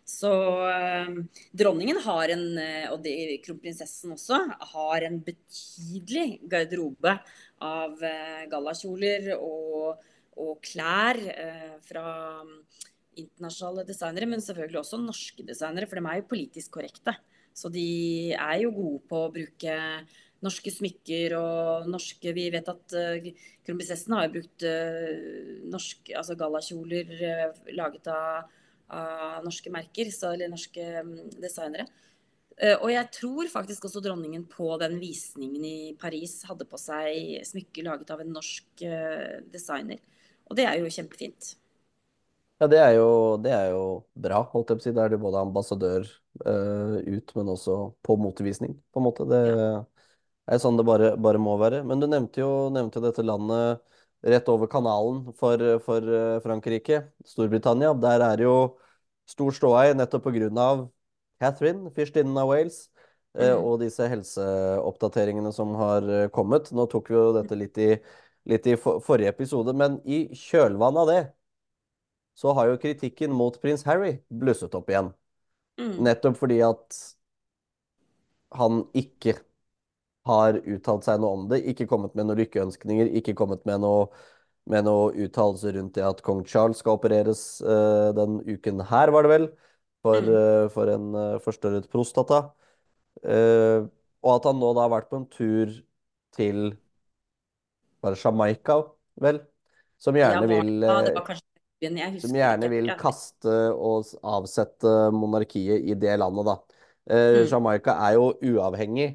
Så 0.06 0.30
øh, 0.70 1.16
dronningen 1.50 1.96
har 2.04 2.30
en, 2.30 2.44
og 2.94 3.08
kronprinsessen 3.42 4.12
også, 4.14 4.38
har 4.70 5.02
en 5.02 5.16
betydelig 5.26 6.44
garderobe 6.46 7.16
av 7.64 8.02
eh, 8.04 8.44
gallakjoler 8.50 9.32
og, 9.36 10.02
og 10.36 10.58
klær 10.64 11.20
eh, 11.32 11.76
fra 11.86 12.06
internasjonale 13.16 13.86
designere, 13.88 14.28
men 14.30 14.44
selvfølgelig 14.44 14.80
også 14.82 15.00
norske 15.02 15.46
designere, 15.46 15.88
for 15.88 15.98
de 15.98 16.10
er 16.10 16.20
jo 16.20 16.30
politisk 16.30 16.76
korrekte. 16.76 17.16
Så 17.56 17.70
de 17.72 17.88
er 18.36 18.60
jo 18.62 18.74
gode 18.76 19.02
på 19.08 19.22
å 19.24 19.32
bruke 19.32 19.76
norske 20.44 20.70
smykker 20.70 21.32
og 21.38 21.86
norske 21.88 22.32
Vi 22.36 22.44
vet 22.52 22.66
at 22.68 22.96
uh, 22.96 23.28
kronprinsessen 23.64 24.16
har 24.18 24.32
brukt 24.34 24.66
uh, 24.68 25.62
norske 25.72 26.12
altså 26.12 26.36
gallakjoler 26.38 27.14
uh, 27.16 27.62
laget 27.72 28.10
av, 28.12 28.50
av, 28.92 29.38
norske 29.46 29.72
merker, 29.72 30.12
så, 30.12 30.34
eller 30.34 30.52
norske 30.52 30.84
um, 31.00 31.14
designere. 31.40 31.88
Uh, 32.56 32.76
og 32.76 32.90
jeg 32.92 33.12
tror 33.12 33.50
faktisk 33.52 33.88
også 33.88 34.00
dronningen 34.04 34.46
på 34.48 34.68
den 34.80 35.00
visningen 35.00 35.64
i 35.64 35.78
Paris 36.00 36.38
hadde 36.48 36.68
på 36.68 36.80
seg 36.80 37.40
smykker 37.44 37.88
laget 37.88 38.12
av 38.12 38.22
en 38.22 38.32
norsk 38.36 38.84
eh, 38.86 39.40
designer. 39.52 40.00
Og 40.46 40.56
det 40.56 40.64
er 40.68 40.78
jo 40.80 40.92
kjempefint. 40.92 41.56
Ja, 42.60 42.68
det 42.72 42.78
er 42.80 42.94
jo, 42.96 43.08
det 43.44 43.52
er 43.52 43.66
jo 43.74 43.82
bra, 44.16 44.40
holdt 44.52 44.70
jeg 44.72 44.78
på 44.78 44.82
å 44.82 44.86
si. 44.86 44.94
Da 44.96 45.04
er 45.04 45.12
du 45.12 45.18
både 45.20 45.42
ambassadør 45.44 46.06
uh, 46.46 46.96
ut, 47.04 47.34
men 47.36 47.52
også 47.52 47.76
på 48.06 48.16
motevisning, 48.20 48.78
på 48.92 49.02
en 49.02 49.04
måte. 49.04 49.26
Det 49.28 49.42
ja. 49.44 49.68
er 50.54 50.62
sånn 50.62 50.80
det 50.80 50.86
bare, 50.88 51.12
bare, 51.20 51.42
må 51.42 51.58
være. 51.60 51.82
Men 51.84 52.00
du 52.00 52.08
nevnte 52.08 52.40
jo, 52.40 52.50
nevnte 52.72 53.04
dette 53.04 53.24
landet 53.26 53.84
rett 54.26 54.48
over 54.48 54.70
kanalen 54.72 55.26
for, 55.36 55.60
for 55.84 56.08
Frankrike, 56.42 57.02
Storbritannia. 57.28 57.92
Der 58.00 58.24
er 58.24 58.46
jo 58.46 58.56
stor 59.28 59.52
ståhei 59.54 59.90
nettopp 59.94 60.24
på 60.26 60.34
grunn 60.38 60.58
av 60.60 60.86
Catherine, 61.42 61.90
fyrstinnen 61.94 62.36
av 62.40 62.50
Wales, 62.50 62.86
eh, 63.36 63.52
mm. 63.52 63.64
og 63.64 63.80
disse 63.82 64.06
helseoppdateringene 64.08 65.52
som 65.52 65.74
har 65.78 66.06
eh, 66.08 66.28
kommet. 66.32 66.72
Nå 66.72 66.86
tok 66.90 67.10
vi 67.12 67.18
jo 67.18 67.26
dette 67.36 67.58
litt 67.58 67.80
i, 67.82 67.90
litt 68.48 68.68
i 68.70 68.76
forrige 68.80 69.32
episode, 69.34 69.74
men 69.76 70.00
i 70.08 70.26
kjølvannet 70.32 71.02
av 71.02 71.12
det 71.12 71.22
så 72.36 72.52
har 72.56 72.68
jo 72.70 72.80
kritikken 72.80 73.32
mot 73.32 73.56
prins 73.62 73.86
Harry 73.88 74.18
blusset 74.28 74.74
opp 74.76 74.90
igjen. 74.92 75.10
Mm. 75.80 75.96
Nettopp 76.04 76.38
fordi 76.38 76.60
at 76.64 77.02
han 78.56 78.84
ikke 78.96 79.38
har 80.26 80.58
uttalt 80.60 81.06
seg 81.06 81.20
noe 81.22 81.38
om 81.38 81.44
det, 81.50 81.62
ikke 81.70 81.88
kommet 81.88 82.16
med 82.18 82.28
noen 82.28 82.40
lykkeønskninger, 82.42 83.12
ikke 83.20 83.36
kommet 83.38 83.64
med 83.68 83.82
noe 83.84 84.08
med 84.66 84.82
noe 84.82 85.12
uttalelse 85.22 85.70
rundt 85.76 85.94
det 85.94 86.02
at 86.02 86.22
kong 86.26 86.40
Charles 86.48 86.80
skal 86.82 86.96
opereres 86.96 87.60
uh, 87.62 88.10
den 88.16 88.40
uken 88.42 88.82
her, 88.88 89.12
var 89.14 89.22
det 89.22 89.30
vel 89.30 89.46
for, 90.02 90.18
mm. 90.18 90.32
uh, 90.32 90.64
for 90.74 90.90
en 90.90 91.06
uh, 91.14 91.36
forstørret 91.44 91.86
prostata. 91.92 92.48
Og 94.26 94.32
at 94.34 94.46
han 94.48 94.58
nå 94.60 94.72
da 94.76 94.82
har 94.84 94.90
vært 94.92 95.06
på 95.08 95.20
en 95.20 95.28
tur 95.30 95.70
til 96.36 96.74
Bare 98.04 98.18
Jamaica, 98.20 98.80
vel? 99.22 99.38
Som 100.02 100.18
gjerne 100.18 100.44
ja, 100.44 100.50
vil 100.50 100.84
Som 102.22 102.36
gjerne 102.38 102.70
vil 102.72 102.88
kaste 103.00 103.54
og 103.74 104.08
avsette 104.24 104.94
monarkiet 105.12 105.84
i 105.84 105.96
det 105.98 106.16
landet, 106.22 106.48
da. 106.48 106.56
Mm. 107.06 107.42
Jamaica 107.46 107.94
er 108.02 108.16
jo 108.16 108.30
uavhengig 108.42 109.12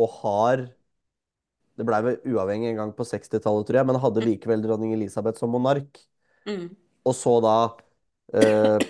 og 0.00 0.14
har 0.20 0.62
Det 1.76 1.86
blei 1.88 2.00
vel 2.04 2.16
uavhengig 2.28 2.70
en 2.70 2.78
gang 2.78 2.90
på 2.92 3.06
60-tallet, 3.08 3.64
tror 3.66 3.78
jeg, 3.78 3.88
men 3.88 3.98
hadde 4.02 4.20
mm. 4.20 4.26
likevel 4.26 4.64
dronning 4.64 4.92
Elisabeth 4.92 5.40
som 5.40 5.52
monark. 5.54 5.96
Mm. 6.44 6.66
Og 7.08 7.14
så 7.16 7.32
da 7.40 7.54
eh, 8.36 8.84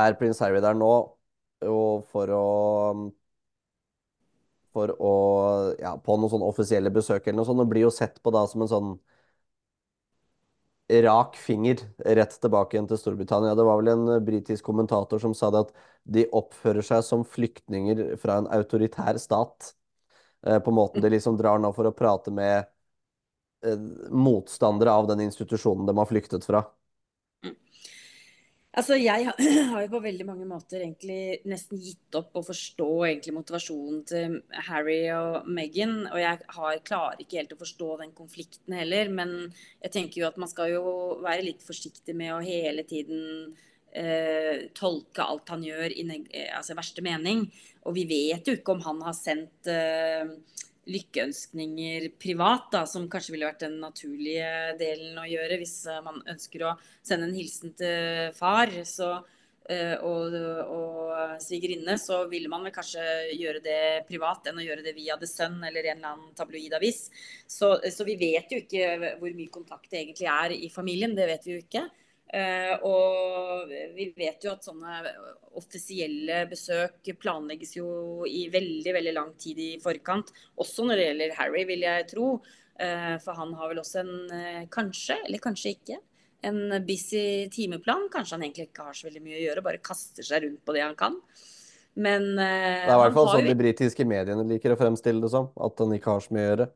er 0.00 0.16
prins 0.16 0.40
Harry 0.40 0.62
der 0.64 0.78
nå 0.78 0.92
og 1.68 2.06
for 2.08 2.32
å 2.32 2.46
For 4.72 4.94
å 4.96 5.14
Ja, 5.80 5.96
på 6.00 6.16
noen 6.16 6.32
sånne 6.32 6.48
offisielle 6.48 6.92
besøk 6.94 7.26
eller 7.26 7.40
noe 7.42 7.48
sånt. 7.48 7.60
Og 7.60 7.68
blir 7.68 7.84
jo 7.84 7.92
sett 7.92 8.16
på 8.22 8.32
da 8.32 8.46
som 8.48 8.64
en 8.64 8.72
sånn 8.72 8.90
rak 10.88 11.36
finger 11.36 11.76
rett 12.04 12.32
tilbake 12.40 12.76
igjen 12.76 12.88
til 12.88 12.98
Storbritannia. 13.00 13.54
Det 13.54 13.64
var 13.66 13.80
vel 13.82 13.90
en 13.92 14.24
britisk 14.24 14.64
kommentator 14.64 15.20
som 15.22 15.34
sa 15.36 15.50
det 15.52 15.66
at 15.66 15.74
de 16.08 16.24
oppfører 16.32 16.84
seg 16.86 17.04
som 17.04 17.24
flyktninger 17.28 18.16
fra 18.22 18.38
en 18.40 18.48
autoritær 18.56 19.20
stat. 19.20 19.74
Eh, 20.46 20.58
på 20.58 20.72
måten 20.72 21.02
de 21.04 21.10
liksom 21.12 21.36
drar 21.36 21.60
nå 21.60 21.72
for 21.76 21.88
å 21.90 21.94
prate 21.96 22.32
med 22.32 22.64
eh, 23.64 23.78
motstandere 24.10 24.92
av 24.92 25.08
den 25.10 25.20
institusjonen 25.28 25.86
de 25.86 25.96
har 25.98 26.08
flyktet 26.10 26.46
fra. 26.48 26.64
Altså, 28.76 28.98
jeg 29.00 29.24
har 29.72 29.82
jo 29.82 29.90
på 29.94 30.00
veldig 30.04 30.26
mange 30.28 30.46
måter 30.48 30.82
egentlig 30.82 31.40
nesten 31.48 31.80
gitt 31.80 32.18
opp 32.18 32.36
å 32.36 32.44
forstå 32.44 32.88
egentlig 33.06 33.32
motivasjonen 33.38 34.02
til 34.08 34.34
Harry 34.68 35.00
og 35.14 35.48
Meghan. 35.48 36.02
Og 36.10 36.18
jeg 36.20 36.42
har, 36.56 36.82
klarer 36.84 37.22
ikke 37.24 37.40
helt 37.40 37.54
å 37.56 37.62
forstå 37.62 37.88
den 38.02 38.12
konflikten 38.18 38.76
heller. 38.76 39.08
Men 39.08 39.34
jeg 39.80 39.94
tenker 39.94 40.22
jo 40.22 40.28
at 40.28 40.38
man 40.40 40.52
skal 40.52 40.74
jo 40.74 40.84
være 41.24 41.46
litt 41.48 41.64
forsiktig 41.64 42.16
med 42.18 42.34
å 42.36 42.44
hele 42.44 42.84
tiden 42.88 43.56
eh, 43.96 44.68
tolke 44.76 45.24
alt 45.24 45.48
han 45.54 45.64
gjør 45.64 45.96
i 45.96 46.06
altså, 46.52 46.76
verste 46.76 47.04
mening. 47.06 47.46
Og 47.88 47.96
vi 47.96 48.04
vet 48.10 48.46
jo 48.46 48.58
ikke 48.58 48.76
om 48.76 48.84
han 48.84 49.00
har 49.08 49.16
sendt 49.16 49.72
eh, 49.72 50.28
lykkeønskninger 50.88 52.08
privat, 52.20 52.68
da, 52.72 52.84
som 52.88 53.08
kanskje 53.10 53.34
ville 53.34 53.48
vært 53.48 53.66
den 53.66 53.78
naturlige 53.82 54.52
delen 54.80 55.18
å 55.20 55.26
gjøre 55.28 55.58
hvis 55.60 55.80
eh, 55.88 56.04
man 56.04 56.22
ønsker 56.24 56.64
å 56.64 56.76
sende 57.04 57.28
en 57.28 57.36
hilsen 57.36 57.74
til 57.78 58.32
far 58.36 58.72
så, 58.88 59.10
eh, 59.68 59.94
og, 60.06 60.34
og 60.72 61.38
svigerinne, 61.44 61.98
så 62.00 62.22
ville 62.30 62.50
man 62.50 62.64
vel 62.66 62.74
kanskje 62.74 63.04
gjøre 63.36 63.62
det 63.64 63.80
privat 64.08 64.50
enn 64.50 64.60
å 64.60 64.66
gjøre 64.66 64.84
det 64.86 64.96
via 64.96 65.18
The 65.20 65.28
Sun 65.28 65.60
eller 65.60 65.92
en 65.92 66.00
eller 66.00 66.12
annen 66.14 66.34
tabloidavis. 66.38 67.06
Så, 67.46 67.76
så 67.92 68.08
vi 68.08 68.18
vet 68.20 68.52
jo 68.52 68.62
ikke 68.64 69.14
hvor 69.20 69.32
mye 69.32 69.54
kontakt 69.54 69.90
det 69.92 70.02
egentlig 70.02 70.30
er 70.32 70.56
i 70.56 70.72
familien. 70.72 71.16
Det 71.16 71.28
vet 71.30 71.48
vi 71.48 71.56
jo 71.56 71.64
ikke. 71.66 71.88
Uh, 72.28 72.74
og 72.84 73.70
vi 73.96 74.10
vet 74.12 74.42
jo 74.44 74.52
at 74.52 74.66
sånne 74.66 74.98
offisielle 75.56 76.42
besøk 76.50 77.08
planlegges 77.16 77.72
jo 77.78 78.26
i 78.28 78.42
veldig 78.52 78.92
veldig 78.98 79.14
lang 79.16 79.30
tid 79.40 79.60
i 79.64 79.70
forkant. 79.80 80.34
Også 80.60 80.84
når 80.84 81.00
det 81.00 81.06
gjelder 81.06 81.38
Harry, 81.38 81.64
vil 81.70 81.86
jeg 81.86 82.08
tro. 82.10 82.34
Uh, 82.78 83.16
for 83.24 83.38
han 83.38 83.54
har 83.58 83.72
vel 83.72 83.80
også 83.80 84.02
en 84.02 84.12
uh, 84.28 84.66
kanskje, 84.70 85.16
eller 85.24 85.42
kanskje 85.42 85.72
ikke, 85.78 85.96
en 86.48 86.76
busy 86.86 87.48
timeplan. 87.54 88.10
Kanskje 88.12 88.36
han 88.36 88.44
egentlig 88.44 88.68
ikke 88.68 88.90
har 88.90 88.98
så 88.98 89.08
veldig 89.08 89.24
mye 89.24 89.38
å 89.38 89.46
gjøre, 89.46 89.64
bare 89.64 89.80
kaster 89.88 90.26
seg 90.26 90.44
rundt 90.44 90.60
på 90.68 90.76
det 90.76 90.84
han 90.84 90.98
kan. 90.98 91.16
Men 91.98 92.28
Det 92.36 92.44
er 92.44 92.92
i 92.92 93.00
hvert 93.00 93.16
fall 93.16 93.32
sånn 93.32 93.48
de 93.48 93.56
britiske 93.58 94.04
mediene 94.06 94.44
liker 94.46 94.76
å 94.76 94.78
fremstille 94.78 95.24
det 95.24 95.32
som. 95.32 95.48
At 95.58 95.80
han 95.82 95.96
ikke 95.96 96.12
har 96.12 96.22
så 96.22 96.36
mye 96.36 96.44
å 96.44 96.50
gjøre. 96.52 96.68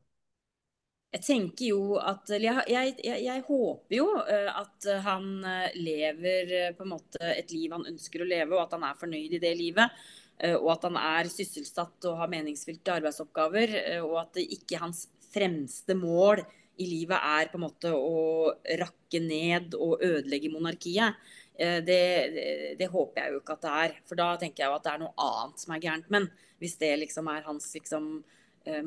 Jeg 1.12 1.25
tenker 1.26 1.66
jo 1.75 1.99
at 2.00 2.31
jeg, 2.40 2.62
jeg, 2.73 2.92
jeg, 3.04 3.42
håper 3.45 3.97
jo 3.99 4.07
eh, 4.23 4.49
at 4.49 4.87
han 5.04 5.26
eh, 5.45 5.75
lever 5.76 6.52
eh, 6.57 6.71
på 6.73 6.87
en 6.87 6.95
måte 6.95 7.21
et 7.35 7.52
liv 7.52 7.75
han 7.75 7.85
ønsker 7.90 8.25
å 8.25 8.28
leve, 8.31 8.54
og 8.57 8.62
at 8.62 8.73
han 8.78 8.87
er 8.88 8.97
fornøyd 9.00 9.37
i 9.37 9.40
det 9.42 9.52
livet. 9.59 10.02
Og 10.42 10.73
at 10.73 10.87
han 10.88 10.97
er 10.99 11.28
sysselsatt 11.31 12.07
og 12.09 12.16
har 12.19 12.31
meningsfylte 12.33 12.95
arbeidsoppgaver. 12.97 13.75
Og 14.02 14.16
at 14.25 14.40
ikke 14.40 14.81
hans 14.81 15.04
fremste 15.31 15.95
mål 15.95 16.40
i 16.83 16.88
livet 16.88 17.14
er 17.14 17.50
på 17.52 17.61
en 17.61 17.62
måte 17.62 17.92
å 17.95 18.49
rakke 18.81 19.21
ned 19.23 19.76
og 19.76 20.02
ødelegge 20.02 20.50
monarkiet. 20.50 21.21
Det, 21.54 21.85
det, 21.87 22.49
det, 22.81 22.88
håper 22.90 23.23
jeg 23.23 23.37
jo 23.37 23.42
ikke 23.45 23.54
at 23.54 23.69
det 23.69 23.76
er. 23.85 23.95
For 24.09 24.19
da 24.19 24.33
tenker 24.40 24.64
jeg 24.64 24.73
jo 24.73 24.81
at 24.81 24.88
det 24.88 24.97
er 24.97 25.04
noe 25.04 25.28
annet 25.28 25.62
som 25.62 25.76
er 25.76 25.85
gærent. 25.85 26.11
Men 26.11 26.26
hvis 26.64 26.75
det 26.81 26.90
liksom 27.04 27.31
er 27.31 27.47
hans 27.47 27.71
liksom, 27.76 28.11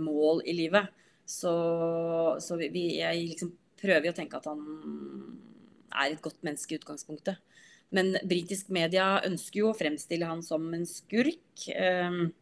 mål 0.01 0.44
i 0.50 0.58
livet. 0.60 0.91
Så, 1.25 1.53
så 2.41 2.58
vi, 2.60 2.70
jeg 3.00 3.25
liksom 3.34 3.51
prøver 3.82 4.12
å 4.12 4.15
tenke 4.15 4.38
at 4.39 4.48
han 4.50 4.62
er 5.96 6.13
et 6.13 6.24
godt 6.24 6.41
menneske 6.46 6.75
i 6.75 6.79
utgangspunktet. 6.79 7.41
Men 7.96 8.15
britisk 8.27 8.72
media 8.74 9.20
ønsker 9.25 9.62
jo 9.62 9.70
å 9.72 9.77
fremstille 9.77 10.27
han 10.27 10.41
som 10.46 10.65
en 10.75 10.86
skurk. 10.89 11.67
Um, 11.77 12.34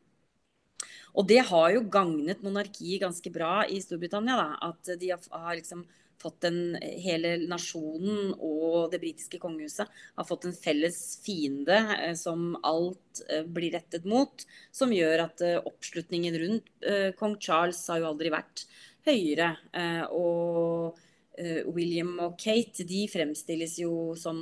og 1.14 1.28
det 1.30 1.44
har 1.50 1.74
jo 1.76 1.84
gagnet 1.94 2.42
monarkiet 2.46 3.04
ganske 3.04 3.34
bra 3.34 3.64
i 3.70 3.80
Storbritannia. 3.84 4.38
Da, 4.40 4.72
at 4.72 4.94
de 5.00 5.12
har 5.14 5.52
liksom 5.60 5.84
fått 6.24 6.48
en 6.48 6.78
Hele 7.04 7.36
nasjonen 7.50 8.34
og 8.38 8.92
det 8.94 9.02
britiske 9.04 9.40
kongehuset 9.42 9.90
har 9.90 10.28
fått 10.28 10.48
en 10.48 10.56
felles 10.56 11.00
fiende 11.24 11.78
eh, 11.98 12.16
som 12.18 12.54
alt 12.64 13.24
eh, 13.30 13.44
blir 13.46 13.76
rettet 13.76 14.08
mot. 14.10 14.46
Som 14.72 14.94
gjør 14.96 15.28
at 15.28 15.44
eh, 15.46 15.60
oppslutningen 15.60 16.40
rundt 16.42 16.88
eh, 16.88 17.10
kong 17.20 17.38
Charles 17.44 17.82
har 17.92 18.02
jo 18.02 18.12
aldri 18.12 18.34
vært 18.34 18.66
høyere. 19.08 19.54
Eh, 19.76 20.04
og 20.16 21.00
eh, 21.38 21.64
William 21.70 22.16
og 22.24 22.38
Kate 22.42 22.88
de 22.88 23.06
fremstilles 23.12 23.78
jo 23.84 24.14
som 24.20 24.40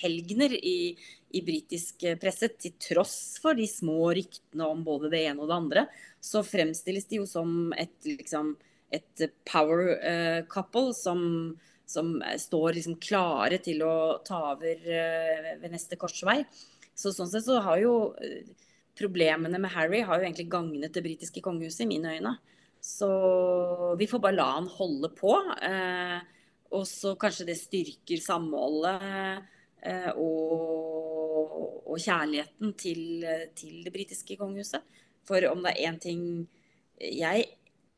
helgener 0.00 0.54
i, 0.58 0.94
i 1.34 1.44
britisk 1.44 2.06
presse, 2.20 2.50
til 2.56 2.76
tross 2.82 3.18
for 3.42 3.58
de 3.58 3.68
små 3.70 4.12
ryktene 4.16 4.68
om 4.68 4.86
både 4.86 5.12
det 5.12 5.26
ene 5.28 5.44
og 5.44 5.52
det 5.52 5.60
andre. 5.60 5.88
Så 6.20 6.44
fremstilles 6.46 7.08
de 7.10 7.22
jo 7.22 7.28
som 7.28 7.74
et 7.76 7.94
liksom 8.08 8.56
et 8.94 9.24
power 9.48 9.92
uh, 10.00 10.40
couple 10.50 10.94
som, 10.96 11.20
som 11.86 12.16
står 12.40 12.78
liksom 12.78 12.98
klare 13.02 13.60
til 13.64 13.82
å 13.84 14.18
ta 14.24 14.40
over 14.54 14.80
ved 15.60 15.68
neste 15.72 15.98
korsvei. 16.00 16.42
Så 16.98 17.12
sånn 17.14 17.30
sett 17.30 17.46
så 17.46 17.60
har 17.62 17.78
jo 17.82 17.94
problemene 18.98 19.60
med 19.62 19.70
Harry 19.70 20.00
har 20.02 20.18
jo 20.18 20.26
egentlig 20.26 20.48
gagnet 20.50 20.94
det 20.94 21.04
britiske 21.04 21.42
kongehuset 21.44 21.84
i 21.84 21.90
mine 21.92 22.16
øyne. 22.16 22.34
Så 22.82 23.08
vi 23.98 24.08
får 24.10 24.22
bare 24.22 24.38
la 24.38 24.48
han 24.56 24.68
holde 24.70 25.10
på. 25.18 25.34
og 26.70 26.84
så 26.86 27.14
kanskje 27.16 27.46
det 27.48 27.58
styrker 27.58 28.20
samholdet 28.22 29.46
og, 30.18 31.54
og, 31.86 31.96
kjærligheten 31.98 32.74
til, 32.78 33.24
til 33.56 33.84
det 33.84 33.92
britiske 33.94 34.36
kongehuset. 34.36 34.82
For 35.26 35.44
om 35.50 35.62
det 35.64 35.74
er 35.74 35.90
én 35.90 35.98
ting 36.00 36.22
Jeg 36.98 37.44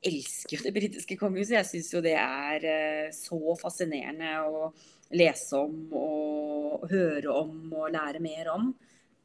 elsker 0.07 0.57
jo 0.57 0.67
det 0.67 0.75
britiske 0.75 1.17
kongehuset. 1.21 1.57
Jeg 1.59 1.69
syns 1.69 1.91
jo 1.95 2.05
det 2.05 2.17
er 2.19 2.67
eh, 2.69 3.09
så 3.15 3.41
fascinerende 3.61 4.37
å 4.47 4.71
lese 5.17 5.59
om 5.59 5.91
og 5.97 6.87
høre 6.91 7.35
om 7.35 7.75
og 7.75 7.91
lære 7.93 8.23
mer 8.25 8.53
om. 8.55 8.71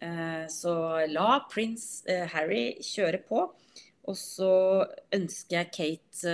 Eh, 0.04 0.44
så 0.52 0.76
la 1.12 1.40
prins 1.52 2.04
eh, 2.10 2.26
Harry 2.34 2.76
kjøre 2.84 3.22
på. 3.28 3.46
Og 4.06 4.18
så 4.20 4.52
ønsker 5.18 5.56
jeg 5.58 5.72
Kate 5.74 6.34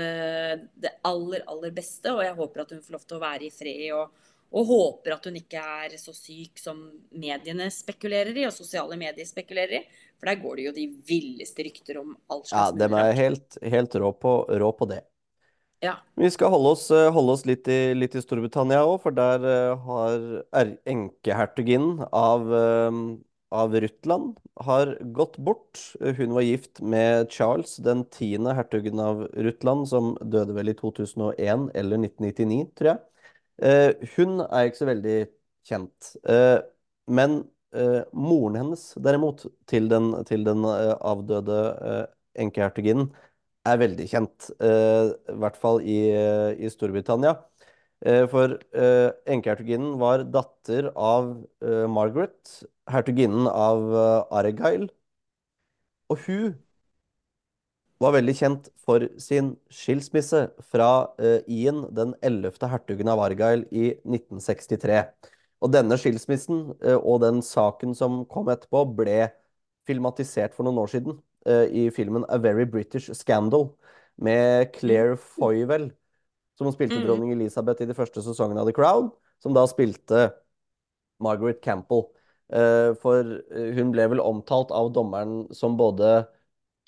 det 0.84 0.92
aller, 1.08 1.46
aller 1.48 1.72
beste, 1.72 2.12
og 2.12 2.20
jeg 2.26 2.36
håper 2.36 2.66
at 2.66 2.74
hun 2.76 2.82
får 2.84 2.98
lov 2.98 3.06
til 3.08 3.16
å 3.16 3.24
være 3.24 3.48
i 3.48 3.54
fred. 3.56 3.86
Og, 3.96 4.21
og 4.52 4.68
håper 4.68 5.16
at 5.16 5.28
hun 5.30 5.38
ikke 5.40 5.62
er 5.64 5.94
så 6.00 6.14
syk 6.16 6.60
som 6.60 6.82
mediene 7.16 7.70
spekulerer 7.72 8.36
i, 8.36 8.46
og 8.50 8.56
sosiale 8.56 8.98
medier 9.00 9.28
spekulerer 9.28 9.78
i. 9.80 9.86
For 10.20 10.28
der 10.30 10.42
går 10.42 10.60
det 10.60 10.66
jo 10.66 10.74
de 10.76 10.88
villeste 11.08 11.64
rykter 11.66 12.02
om 12.02 12.12
all 12.30 12.44
slags 12.44 12.58
Ja, 12.58 12.66
de 12.76 13.00
er 13.00 13.16
helt, 13.18 13.58
helt 13.64 13.96
rå, 13.96 14.12
på, 14.12 14.36
rå, 14.52 14.70
på, 14.78 14.90
det. 14.92 15.00
Ja. 15.82 15.96
Vi 16.20 16.30
skal 16.30 16.52
holde 16.54 16.76
oss, 16.76 16.84
eh, 16.94 17.08
holde 17.16 17.38
oss 17.38 17.46
litt, 17.50 17.66
i, 17.72 17.96
litt, 17.98 18.14
i, 18.14 18.22
Storbritannia 18.22 18.84
òg, 18.86 19.00
for 19.06 19.16
der 19.18 19.48
uh, 19.48 19.88
har 19.88 20.76
enkehertuginnen 20.86 22.04
av, 22.12 22.46
uh, 22.52 23.00
av 23.56 23.78
Rutland 23.82 24.36
har 24.68 24.94
gått 25.16 25.40
bort. 25.42 25.80
Hun 25.98 26.36
var 26.36 26.46
gift 26.46 26.84
med 26.84 27.32
Charles, 27.34 27.80
den 27.82 28.04
tiende 28.14 28.54
hertugen 28.60 29.00
av 29.02 29.24
Rutland, 29.32 29.88
som 29.90 30.14
døde 30.22 30.60
vel 30.60 30.76
i 30.76 30.78
2001 30.78 31.72
eller 31.72 32.04
1999, 32.04 32.68
tror 32.76 32.94
jeg. 32.94 33.02
Uh, 33.62 33.94
hun 34.18 34.40
er 34.48 34.68
ikke 34.68 34.82
så 34.82 34.90
veldig 34.90 35.18
kjent. 35.70 36.16
men 37.08 37.42
Uh, 37.72 38.04
moren 38.12 38.58
hennes, 38.60 38.82
derimot, 39.00 39.46
til 39.72 39.86
den, 39.92 40.12
til 40.28 40.44
den 40.44 40.66
uh, 40.68 40.92
avdøde 41.08 41.60
uh, 41.80 42.02
enkehertuginnen, 42.44 43.14
er 43.64 43.78
veldig 43.78 44.08
kjent. 44.10 44.48
I 44.58 45.36
hvert 45.38 45.58
fall 45.62 45.84
i, 45.86 46.00
i 46.58 46.70
Storbritannia. 46.74 47.36
for 48.32 48.56
enkehertuginnen 49.30 50.00
var 50.02 50.24
datter 50.34 50.88
av 50.98 51.28
Margaret, 51.94 52.56
hertuginnen 52.90 53.46
av 53.46 53.94
Argyle. 54.34 54.90
Og 56.10 56.18
hun 56.26 56.56
var 58.02 58.16
veldig 58.18 58.34
kjent 58.34 58.70
for 58.82 59.06
sin 59.22 59.54
skilsmisse 59.70 60.48
fra 60.74 60.90
Ian, 61.46 61.84
den 61.94 62.16
ellevte 62.26 62.70
hertugen 62.72 63.12
av 63.12 63.22
Argyle, 63.22 63.68
i 63.70 63.92
1963. 64.02 65.04
Og 65.62 65.70
denne 65.70 65.98
skilsmissen 66.02 66.72
eh, 66.82 66.98
og 66.98 67.22
den 67.24 67.42
saken 67.46 67.94
som 67.98 68.24
kom 68.30 68.50
etterpå, 68.52 68.84
ble 68.98 69.30
filmatisert 69.88 70.56
for 70.58 70.66
noen 70.66 70.82
år 70.82 70.92
siden 70.94 71.20
eh, 71.46 71.66
i 71.70 71.84
filmen 71.94 72.26
A 72.30 72.40
Very 72.42 72.66
British 72.70 73.14
Scandal 73.18 73.70
med 74.22 74.72
Claire. 74.78 75.18
Foyvel, 75.22 75.92
som 76.58 76.72
spilte 76.74 76.98
mm. 77.00 77.06
dronning 77.06 77.36
Elisabeth 77.36 77.84
i 77.84 77.90
de 77.90 77.98
første 77.98 78.24
sesongene 78.26 78.64
av 78.64 78.70
The 78.70 78.76
Crown, 78.78 79.12
som 79.42 79.54
da 79.58 79.68
spilte 79.70 80.32
Margaret 81.22 81.62
Campbell. 81.62 82.08
Eh, 82.52 82.92
for 83.02 83.38
hun 83.78 83.94
ble 83.94 84.10
vel 84.16 84.24
omtalt 84.24 84.74
av 84.76 84.90
dommeren 84.98 85.46
som 85.56 85.78
både 85.80 86.24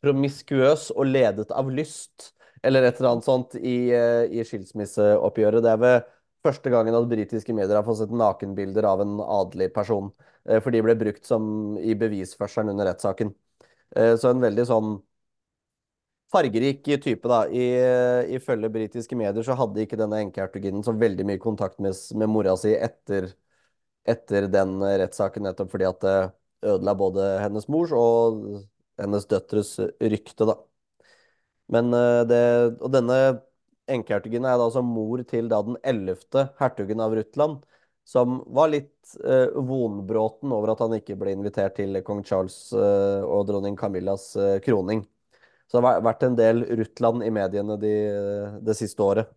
promiskuøs 0.04 0.90
og 0.94 1.08
ledet 1.08 1.52
av 1.56 1.70
lyst, 1.72 2.34
eller 2.64 2.86
et 2.88 3.00
eller 3.00 3.16
annet 3.16 3.28
sånt, 3.28 3.56
i, 3.60 3.92
i 3.92 4.44
skilsmisseoppgjøret. 4.48 5.64
Det 5.64 5.72
er 5.72 5.82
ved 5.82 6.12
første 6.44 6.72
gangen 6.74 6.96
at 6.98 7.08
britiske 7.12 7.56
medier 7.56 7.78
har 7.80 7.86
fått 7.88 8.02
sett 8.02 8.14
nakenbilder 8.16 8.88
av 8.88 9.04
en 9.04 9.18
adelig 9.24 9.70
person. 9.76 10.12
Eh, 10.50 10.60
for 10.64 10.76
de 10.76 10.84
ble 10.84 10.96
brukt 11.00 11.26
som 11.28 11.78
i 11.80 11.96
bevisførselen 12.00 12.74
under 12.74 12.92
rettssaken. 12.92 13.34
Eh, 13.96 14.14
så 14.20 14.32
en 14.32 14.44
veldig 14.44 14.68
sånn 14.70 14.94
fargerik 16.34 16.88
type, 17.04 17.30
da. 17.30 17.44
I, 17.48 17.66
ifølge 18.36 18.72
britiske 18.74 19.16
medier 19.18 19.46
så 19.46 19.56
hadde 19.58 19.84
ikke 19.84 20.00
denne 20.00 20.24
enkehertuginnen 20.24 20.84
så 20.86 20.96
veldig 20.98 21.28
mye 21.30 21.42
kontakt 21.42 21.78
med, 21.84 21.94
med 22.18 22.32
mora 22.32 22.56
si 22.58 22.74
etter, 22.74 23.30
etter 24.10 24.50
den 24.52 24.80
rettssaken, 24.82 25.46
nettopp 25.46 25.70
fordi 25.76 25.88
at 25.88 26.02
det 26.02 26.18
ødela 26.64 26.96
både 26.98 27.28
hennes 27.44 27.68
mors 27.70 27.94
og 27.94 28.40
hennes 29.02 29.26
døtres 29.30 29.76
rykte, 30.02 30.48
da. 30.50 30.58
Men 31.74 31.94
eh, 31.96 32.22
det 32.30 32.44
Og 32.84 32.90
denne 32.94 33.20
enkehertugen 33.92 34.46
er 34.48 34.58
da 34.58 34.68
altså 34.68 34.84
mor 34.86 35.24
til 35.28 35.50
da 35.52 35.62
den 35.66 35.78
ellevte 35.84 36.48
hertugen 36.60 37.02
av 37.04 37.16
Rutland, 37.18 37.64
som 38.08 38.42
var 38.56 38.72
litt 38.72 39.16
eh, 39.24 39.52
vonbråten 39.56 40.52
over 40.56 40.74
at 40.74 40.84
han 40.84 40.96
ikke 40.98 41.18
ble 41.20 41.36
invitert 41.36 41.78
til 41.80 42.00
kong 42.06 42.24
Charles 42.28 42.58
eh, 42.76 43.24
og 43.24 43.48
dronning 43.50 43.78
Camillas 43.80 44.34
eh, 44.36 44.58
kroning. 44.64 45.04
Så 45.68 45.80
det 45.80 45.88
har 45.88 46.04
vært 46.06 46.26
en 46.28 46.36
del 46.38 46.66
Rutland 46.80 47.24
i 47.26 47.32
mediene 47.34 47.78
de, 47.80 47.94
det 48.64 48.76
siste 48.78 49.04
året. 49.04 49.32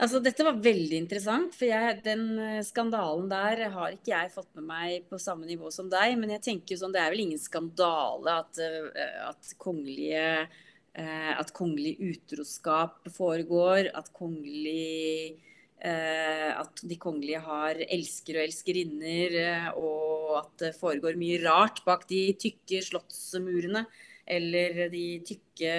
Altså, 0.00 0.16
dette 0.24 0.44
var 0.46 0.56
veldig 0.64 0.96
interessant, 0.96 1.52
for 1.52 1.68
jeg, 1.68 1.98
den 2.06 2.24
eh, 2.40 2.62
skandalen 2.64 3.26
der 3.28 3.66
har 3.74 3.92
ikke 3.92 4.14
jeg 4.14 4.32
fått 4.32 4.48
med 4.56 4.64
meg 4.70 5.10
på 5.10 5.18
samme 5.20 5.44
nivå 5.44 5.68
som 5.74 5.90
deg. 5.92 6.14
Men 6.16 6.32
jeg 6.38 6.44
tenker 6.46 6.80
sånn, 6.80 6.94
det 6.94 7.02
er 7.02 7.12
vel 7.12 7.26
ingen 7.26 7.42
skandale 7.42 8.38
at, 8.40 8.60
eh, 8.64 9.18
at 9.26 9.52
kongelige 9.60 10.24
eh, 10.46 11.32
at 11.36 11.52
kongelig 11.56 11.98
utroskap 12.00 13.12
foregår, 13.16 13.92
at 13.94 14.12
kongelig 14.16 15.38
At 15.80 16.82
de 16.84 16.96
kongelige 17.00 17.38
har 17.40 17.78
elskere 17.86 18.42
og 18.42 18.50
elskerinner, 18.50 19.36
og 19.80 20.34
at 20.42 20.50
det 20.60 20.70
foregår 20.76 21.16
mye 21.16 21.38
rart 21.40 21.80
bak 21.86 22.02
de 22.10 22.34
tykke 22.36 22.82
slottsmurene. 22.84 23.86
Eller 24.30 24.84
de 24.92 25.04
tykke 25.26 25.70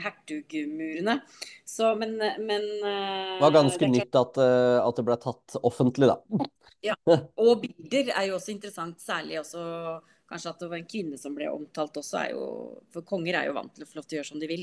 hertugmurene. 0.00 1.18
Så, 1.68 1.92
men, 2.00 2.16
men 2.18 2.64
eh, 2.80 3.34
Det 3.36 3.42
var 3.44 3.56
ganske 3.58 3.84
det 3.84 3.90
nytt 3.92 4.16
at, 4.20 4.40
eh, 4.40 4.78
at, 4.80 4.96
det 4.96 5.04
ble 5.06 5.16
tatt 5.20 5.58
offentlig, 5.62 6.10
da. 6.12 6.20
Ja, 6.80 6.94
og 7.04 7.58
bilder 7.60 8.08
er 8.16 8.30
jo 8.30 8.38
også 8.38 8.54
interessant, 8.54 9.02
særlig 9.04 9.34
også 9.42 9.60
kanskje 10.30 10.52
at 10.54 10.62
det 10.62 10.68
var 10.70 10.78
en 10.78 10.86
kvinne 10.88 11.18
som 11.20 11.34
ble 11.36 11.50
omtalt 11.52 11.98
også, 12.00 12.22
jo 12.32 12.46
For 12.94 13.04
konger 13.04 13.36
er 13.36 13.50
jo 13.50 13.56
vant 13.58 13.74
til 13.76 13.84
å 13.84 13.88
få 13.90 13.98
lov 13.98 14.06
til 14.06 14.16
å 14.16 14.18
gjøre 14.20 14.28
som 14.30 14.40
de 14.40 14.48
vil. 14.48 14.62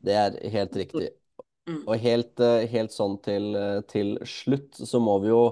Det 0.00 0.16
er 0.16 0.38
helt 0.54 0.78
riktig. 0.80 1.10
Mm. 1.68 1.82
Og 1.82 1.92
helt, 2.00 2.40
eh, 2.40 2.64
helt 2.72 2.96
sånn 2.96 3.18
til, 3.24 3.52
til, 3.92 4.16
slutt 4.24 4.80
så 4.80 5.00
må 5.04 5.18
vi 5.20 5.28
jo 5.34 5.42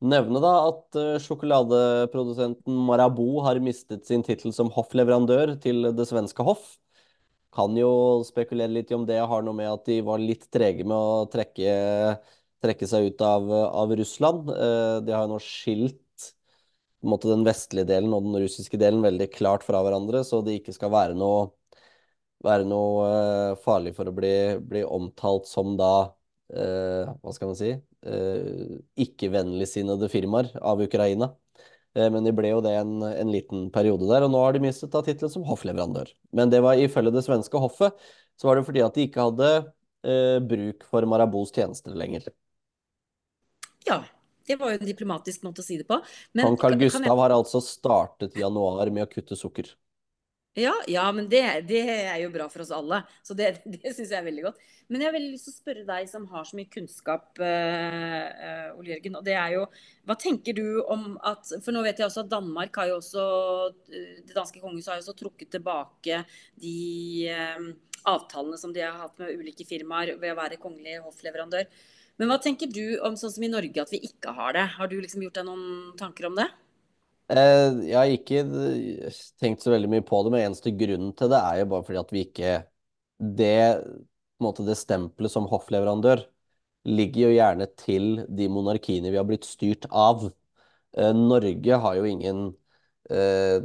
nevne 0.00 0.42
da 0.42 0.52
at 0.68 0.98
eh, 0.98 1.16
sjokoladeprodusenten 1.22 2.82
Marabou 2.88 3.40
har 3.46 3.60
mistet 3.62 4.06
sin 4.08 4.24
tittel 4.26 4.54
som 4.54 4.72
hoffleverandør 4.74 5.56
til 5.62 5.90
det 5.96 6.08
svenske 6.10 6.46
hoff. 6.46 6.76
Kan 7.54 7.76
jo 7.78 8.22
spekulere 8.28 8.72
litt 8.74 8.92
i 8.92 8.96
om 8.98 9.06
det 9.08 9.18
har 9.18 9.44
noe 9.44 9.56
med 9.56 9.70
at 9.70 9.86
de 9.88 10.02
var 10.06 10.20
litt 10.22 10.46
trege 10.54 10.84
med 10.86 10.96
å 10.96 11.24
trekke, 11.32 11.72
trekke 12.62 12.88
seg 12.90 13.08
ut 13.10 13.24
av, 13.24 13.48
av 13.50 13.94
Russland. 13.98 14.52
De 14.52 15.14
har 15.14 15.24
jo 15.24 15.32
nå 15.32 15.38
skilt 15.42 16.02
måte 17.06 17.30
den 17.30 17.44
vestlige 17.46 17.86
delen 17.88 18.14
og 18.14 18.26
den 18.26 18.40
russiske 18.42 18.78
delen 18.80 19.04
veldig 19.04 19.28
klart 19.34 19.64
fra 19.66 19.82
hverandre, 19.84 20.24
så 20.26 20.40
det 20.42 20.58
ikke 20.58 20.74
skal 20.74 20.92
være 20.94 21.16
noe, 21.18 21.48
være 22.44 22.66
noe 22.68 23.04
uh, 23.06 23.58
farlig 23.62 23.94
for 23.96 24.10
å 24.10 24.14
bli, 24.14 24.32
bli 24.62 24.84
omtalt 24.86 25.48
som 25.50 25.76
da 25.78 25.92
uh, 26.08 27.14
Hva 27.22 27.34
skal 27.34 27.52
man 27.52 27.58
si? 27.58 27.72
Uh, 28.06 28.78
Ikke-vennligsinnede 29.00 30.08
firmaer 30.12 30.52
av 30.62 30.82
Ukraina. 30.84 31.32
Men 31.98 32.22
de 32.22 32.30
ble 32.36 32.50
jo 32.52 32.60
det 32.62 32.74
en, 32.78 33.00
en, 33.02 33.30
liten 33.32 33.64
periode 33.74 34.06
der, 34.06 34.22
og 34.22 34.30
nå 34.30 34.38
har 34.44 34.52
de 34.54 34.60
mistet 34.62 34.92
da 34.92 35.00
tittelen 35.02 35.32
som 35.32 35.42
hoffleverandør. 35.48 36.12
Men 36.36 36.52
det 36.52 36.60
var 36.62 36.78
ifølge 36.78 37.10
det 37.16 37.24
svenske 37.26 37.58
hoffet 37.58 37.96
så 38.38 38.46
var 38.46 38.58
det 38.58 38.66
fordi 38.68 38.84
at 38.84 38.94
de 38.94 39.06
ikke 39.08 39.24
hadde 39.30 39.48
eh, 40.06 40.38
bruk 40.44 40.86
for 40.86 41.06
Marabous 41.10 41.50
tjenester 41.54 41.96
lenger. 41.98 42.28
Ja, 43.88 44.02
det 44.46 44.58
var 44.60 44.72
jo 44.72 44.78
en 44.78 44.88
diplomatisk 44.88 45.42
måte 45.46 45.64
å 45.64 45.66
si 45.66 45.80
det 45.80 45.88
på. 45.88 45.98
Men 46.38 46.46
Kong 46.46 46.60
Carl 46.60 46.76
kan 46.76 46.80
jeg- 46.80 46.92
Gustav 46.92 47.18
har 47.18 47.34
altså 47.34 47.62
startet 47.64 48.38
januar 48.38 48.90
med 48.90 49.08
å 49.08 49.10
kutte 49.10 49.36
sukker. 49.36 49.74
Ja, 50.56 50.72
ja 50.88 51.04
men 51.12 51.28
det, 51.30 51.42
det 51.68 51.82
er 51.86 52.16
jo 52.22 52.32
bra 52.34 52.48
for 52.50 52.64
oss 52.64 52.72
alle. 52.74 53.02
Så 53.22 53.36
det, 53.38 53.58
det 53.74 53.92
syns 53.92 54.10
jeg 54.10 54.18
er 54.20 54.26
veldig 54.26 54.46
godt. 54.48 54.62
Men 54.88 55.02
jeg 55.02 55.10
har 55.10 55.16
veldig 55.18 55.34
lyst 55.34 55.48
til 55.48 55.52
å 55.52 55.58
spørre 55.58 55.84
deg 55.88 56.08
som 56.08 56.24
har 56.30 56.46
så 56.48 56.56
mye 56.56 56.70
kunnskap, 56.72 57.26
uh, 57.42 58.70
Ole 58.78 58.94
Jørgen. 58.94 59.18
Og 59.20 59.26
det 59.26 59.34
er 59.36 59.58
jo 59.58 59.66
Hva 60.08 60.16
tenker 60.16 60.56
du 60.56 60.80
om 60.88 61.18
at 61.28 61.50
For 61.60 61.76
nå 61.76 61.82
vet 61.84 62.00
jeg 62.00 62.08
også 62.08 62.24
at 62.24 62.32
Danmark 62.32 62.78
har 62.80 62.88
jo 62.88 62.96
også 62.96 63.24
eh, 63.92 64.22
Det 64.24 64.36
danske 64.36 64.62
kongehuset 64.62 64.92
har 64.92 65.00
jo 65.00 65.04
også 65.04 65.16
trukket 65.18 65.50
tilbake 65.52 66.22
de 66.62 66.78
eh, 67.28 67.68
avtalene 68.08 68.56
som 68.60 68.72
de 68.72 68.80
har 68.80 68.96
hatt 69.02 69.20
med 69.20 69.36
ulike 69.36 69.66
firmaer 69.68 70.14
ved 70.16 70.32
å 70.32 70.38
være 70.38 70.60
kongelig 70.62 71.02
hoffleverandør. 71.04 71.68
Men 72.18 72.30
hva 72.30 72.38
tenker 72.42 72.70
du 72.72 72.98
om 73.04 73.18
sånn 73.18 73.34
som 73.34 73.44
i 73.44 73.50
Norge, 73.52 73.82
at 73.82 73.92
vi 73.92 74.00
ikke 74.08 74.32
har 74.34 74.56
det? 74.56 74.64
Har 74.78 74.88
du 74.90 74.96
liksom 74.98 75.22
gjort 75.26 75.36
deg 75.38 75.46
noen 75.46 75.92
tanker 76.00 76.30
om 76.30 76.38
det? 76.38 76.48
Eh, 77.28 77.70
jeg 77.90 77.96
har 77.98 78.08
ikke 78.12 78.42
tenkt 79.42 79.64
så 79.64 79.72
veldig 79.74 79.90
mye 79.92 80.04
på 80.06 80.20
det, 80.24 80.32
men 80.32 80.46
eneste 80.46 80.72
grunnen 80.80 81.10
til 81.18 81.28
det 81.32 81.40
er 81.44 81.58
jo 81.62 81.66
bare 81.74 81.84
fordi 81.84 82.00
at 82.02 82.12
vi 82.14 82.22
ikke 82.24 82.52
Det, 83.18 83.48
måte, 84.44 84.62
det 84.66 84.76
stempelet 84.78 85.32
som 85.32 85.48
hoffleverandør 85.50 86.20
ligger 86.88 87.26
jo 87.28 87.32
gjerne 87.34 87.66
til 87.80 88.06
de 88.38 88.46
monarkiene 88.52 89.10
vi 89.12 89.18
har 89.18 89.26
blitt 89.28 89.44
styrt 89.48 89.88
av. 89.90 90.24
Eh, 90.96 91.12
Norge 91.16 91.80
har 91.84 91.96
jo 91.98 92.06
ingen 92.08 92.44
eh, 93.10 93.58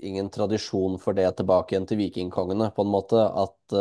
ingen 0.00 0.30
tradisjon 0.32 0.98
for 1.02 1.14
det 1.18 1.28
tilbake 1.38 1.74
igjen 1.74 1.86
til 1.90 2.00
vikingkongene, 2.00 2.70
på 2.76 2.84
en 2.86 2.92
måte. 2.94 3.20
At 3.44 3.76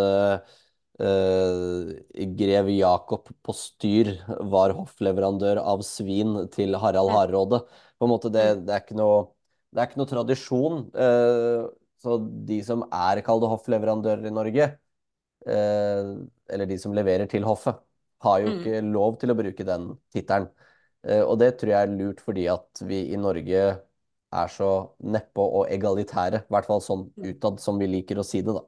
grev 1.00 2.70
Jakob 2.74 3.28
på 3.46 3.54
styr 3.56 4.12
var 4.52 4.74
hoffleverandør 4.78 5.62
av 5.62 5.84
svin 5.88 6.36
til 6.54 6.76
Harald 6.80 7.12
Hardråde. 7.14 7.62
På 8.00 8.08
en 8.08 8.14
måte, 8.14 8.32
det, 8.34 8.46
det 8.68 8.76
er 8.76 8.84
ikke 8.84 8.98
noe, 9.00 9.22
det 9.72 9.82
er 9.84 9.90
ikke 9.90 10.02
noe 10.02 10.12
tradisjon. 10.12 10.82
Eh, 10.94 11.66
så 12.04 12.18
de 12.50 12.60
som 12.68 12.86
er 12.96 13.22
kalde 13.28 13.50
hoffleverandører 13.52 14.28
i 14.30 14.34
Norge, 14.36 14.70
eh, 15.48 16.14
eller 16.50 16.70
de 16.70 16.80
som 16.82 16.96
leverer 16.96 17.30
til 17.32 17.48
hoffet, 17.48 17.80
har 18.24 18.42
jo 18.44 18.50
Mm. 18.50 18.58
ikke 18.60 18.82
lov 18.92 19.20
til 19.22 19.32
å 19.32 19.38
bruke 19.40 19.66
den 19.68 19.92
tittelen. 20.14 20.50
Eh, 21.08 21.22
og 21.24 21.40
det 21.40 21.54
tror 21.60 21.72
jeg 21.74 21.88
er 21.88 21.94
lurt 21.96 22.20
fordi 22.24 22.48
at 22.52 22.82
vi 22.88 23.06
i 23.14 23.20
Norge 23.20 23.62
er 24.32 24.48
så 24.54 24.72
nedpå 25.02 25.42
og 25.62 25.70
egalitære, 25.74 26.44
i 26.44 26.54
hvert 26.54 26.68
fall 26.68 26.82
sånn 26.86 27.08
utad 27.18 27.60
som 27.64 27.80
vi 27.82 27.88
liker 27.88 28.20
å 28.20 28.26
si 28.28 28.42
det, 28.46 28.54
da. 28.54 28.64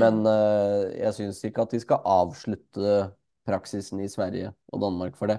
Men 0.00 0.22
uh, 0.26 0.90
jeg 0.90 1.14
syns 1.16 1.42
ikke 1.46 1.64
at 1.64 1.74
de 1.74 1.80
skal 1.82 2.02
avslutte 2.08 2.94
praksisen 3.46 4.00
i 4.02 4.10
Sverige 4.10 4.52
og 4.72 4.82
Danmark 4.82 5.18
for 5.18 5.30
det. 5.30 5.38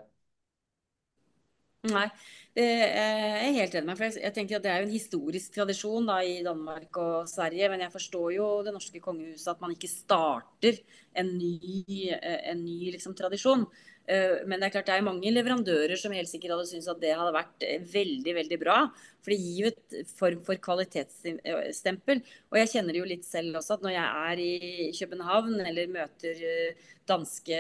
Nei, 1.91 2.08
det 2.56 2.65
er 2.88 3.18
jeg 3.50 3.56
helt 3.58 3.74
enig 3.76 3.88
med. 3.89 3.98
For 4.00 4.15
jeg, 4.15 4.32
tenker 4.36 4.56
at 4.56 4.63
Det 4.63 4.72
er 4.72 4.78
jo 4.80 4.88
en 4.88 4.94
historisk 4.96 5.58
tradisjon 5.58 6.06
da, 6.08 6.22
i 6.24 6.38
Danmark 6.44 7.00
og 7.02 7.28
Sverige. 7.28 7.68
Men 7.72 7.84
jeg 7.84 7.91
forstår 7.91 8.30
jo 8.38 8.46
det 8.63 8.72
norske 8.72 9.02
kongehuset 9.04 9.52
at 9.52 9.60
man 9.63 9.74
ikke 9.76 9.91
starter 9.91 10.80
en 11.20 11.34
ny, 11.36 11.84
eh, 12.15 12.39
en 12.54 12.63
ny 12.63 12.94
liksom, 12.94 13.15
tradisjon. 13.15 13.68
Eh, 14.08 14.46
Men 14.48 14.60
det 14.62 14.70
er 14.70 14.76
klart 14.78 14.88
det 14.88 14.96
er 14.96 15.04
mange 15.04 15.34
leverandører 15.34 15.98
som 16.00 16.15
helt 16.15 16.30
sikkert 16.32 16.56
hadde 16.56 16.70
syntes 16.70 16.88
at 16.88 17.02
det 17.02 17.12
hadde 17.18 17.36
vært 17.36 17.68
eh, 17.68 17.84
veldig 17.91 18.36
veldig 18.39 18.60
bra. 18.62 18.78
For 19.20 19.34
det 19.34 19.39
gir 19.41 19.65
jo 19.65 19.74
et 19.74 20.15
form 20.15 20.39
for 20.48 20.56
kvalitetsstempel. 20.56 22.24
Og 22.54 22.60
jeg 22.62 22.72
kjenner 22.72 22.96
det 22.96 23.04
jo 23.04 23.12
litt 23.12 23.28
selv 23.28 23.60
også, 23.60 23.76
at 23.76 23.84
når 23.84 23.98
jeg 23.98 24.32
er 24.32 24.44
i 24.46 24.91
København 24.96 25.60
eller 25.60 25.91
møter 25.91 26.39
eh, 26.39 26.88
danske 27.06 27.60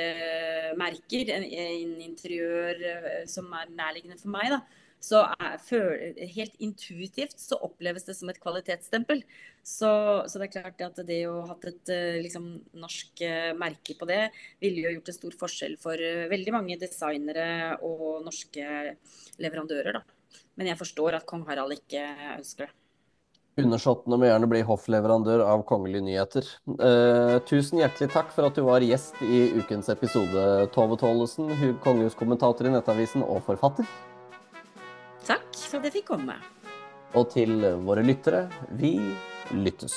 merker 0.79 1.35
en 1.35 1.99
interiør 2.01 2.81
eh, 2.93 3.21
som 3.27 3.51
er 3.53 3.75
nærliggende 3.75 4.21
for 4.21 4.31
meg, 4.33 4.55
da, 4.55 4.63
så 5.05 5.19
er, 5.37 5.57
føl- 5.61 6.15
helt 6.33 6.55
intuitivt 6.65 7.35
så 7.41 7.59
oppleves 7.67 8.07
det 8.07 8.15
som 8.17 8.31
et 8.31 8.39
kvalitetsstempel. 8.41 9.21
Så, 9.65 9.89
så 10.29 10.39
det 10.41 10.47
er 10.47 10.53
klart 10.55 10.81
at 10.87 11.01
det 11.07 11.19
å 11.29 11.43
ha 11.45 11.55
et 11.69 11.91
eh, 11.93 12.17
liksom, 12.23 12.47
norsk 12.81 13.21
eh, 13.25 13.51
merke 13.57 13.93
på 13.99 14.07
det, 14.09 14.23
ville 14.63 14.83
jo 14.87 14.95
gjort 14.95 15.11
en 15.13 15.17
stor 15.19 15.37
forskjell 15.43 15.75
for 15.81 16.01
eh, 16.01 16.25
veldig 16.31 16.53
mange 16.57 16.79
designere 16.81 17.75
og 17.85 18.23
norske 18.25 18.65
leverandører. 19.41 19.99
Da. 19.99 20.41
Men 20.57 20.71
jeg 20.71 20.79
forstår 20.81 21.19
at 21.19 21.27
kong 21.29 21.45
Harald 21.49 21.77
ikke 21.77 22.01
ønsker 22.39 22.65
det. 22.67 22.73
Undersåttene 23.55 24.17
må 24.19 24.27
gjerne 24.27 24.49
bli 24.51 24.59
hoffleverandør 24.67 25.45
av 25.47 25.61
kongelige 25.69 26.03
nyheter. 26.03 26.49
Eh, 26.75 27.37
tusen 27.47 27.79
hjertelig 27.79 28.09
takk 28.11 28.33
for 28.35 28.49
at 28.49 28.57
du 28.57 28.65
var 28.67 28.83
gjest 28.83 29.21
i 29.23 29.45
ukens 29.61 29.87
episode, 29.93 30.41
Tove 30.75 30.97
Tollesen, 30.99 31.53
hu- 31.61 31.77
kongehuskommentator 31.85 32.67
i 32.67 32.73
Nettavisen 32.73 33.23
og 33.23 33.39
forfatter. 33.47 33.87
Takk 35.25 35.57
for 35.57 35.81
at 35.81 35.89
jeg 35.89 36.01
fikk 36.01 36.11
komme. 36.13 36.35
Og 37.15 37.29
til 37.33 37.57
våre 37.85 38.03
lyttere, 38.05 38.45
vi 38.77 38.93
lyttes. 39.55 39.95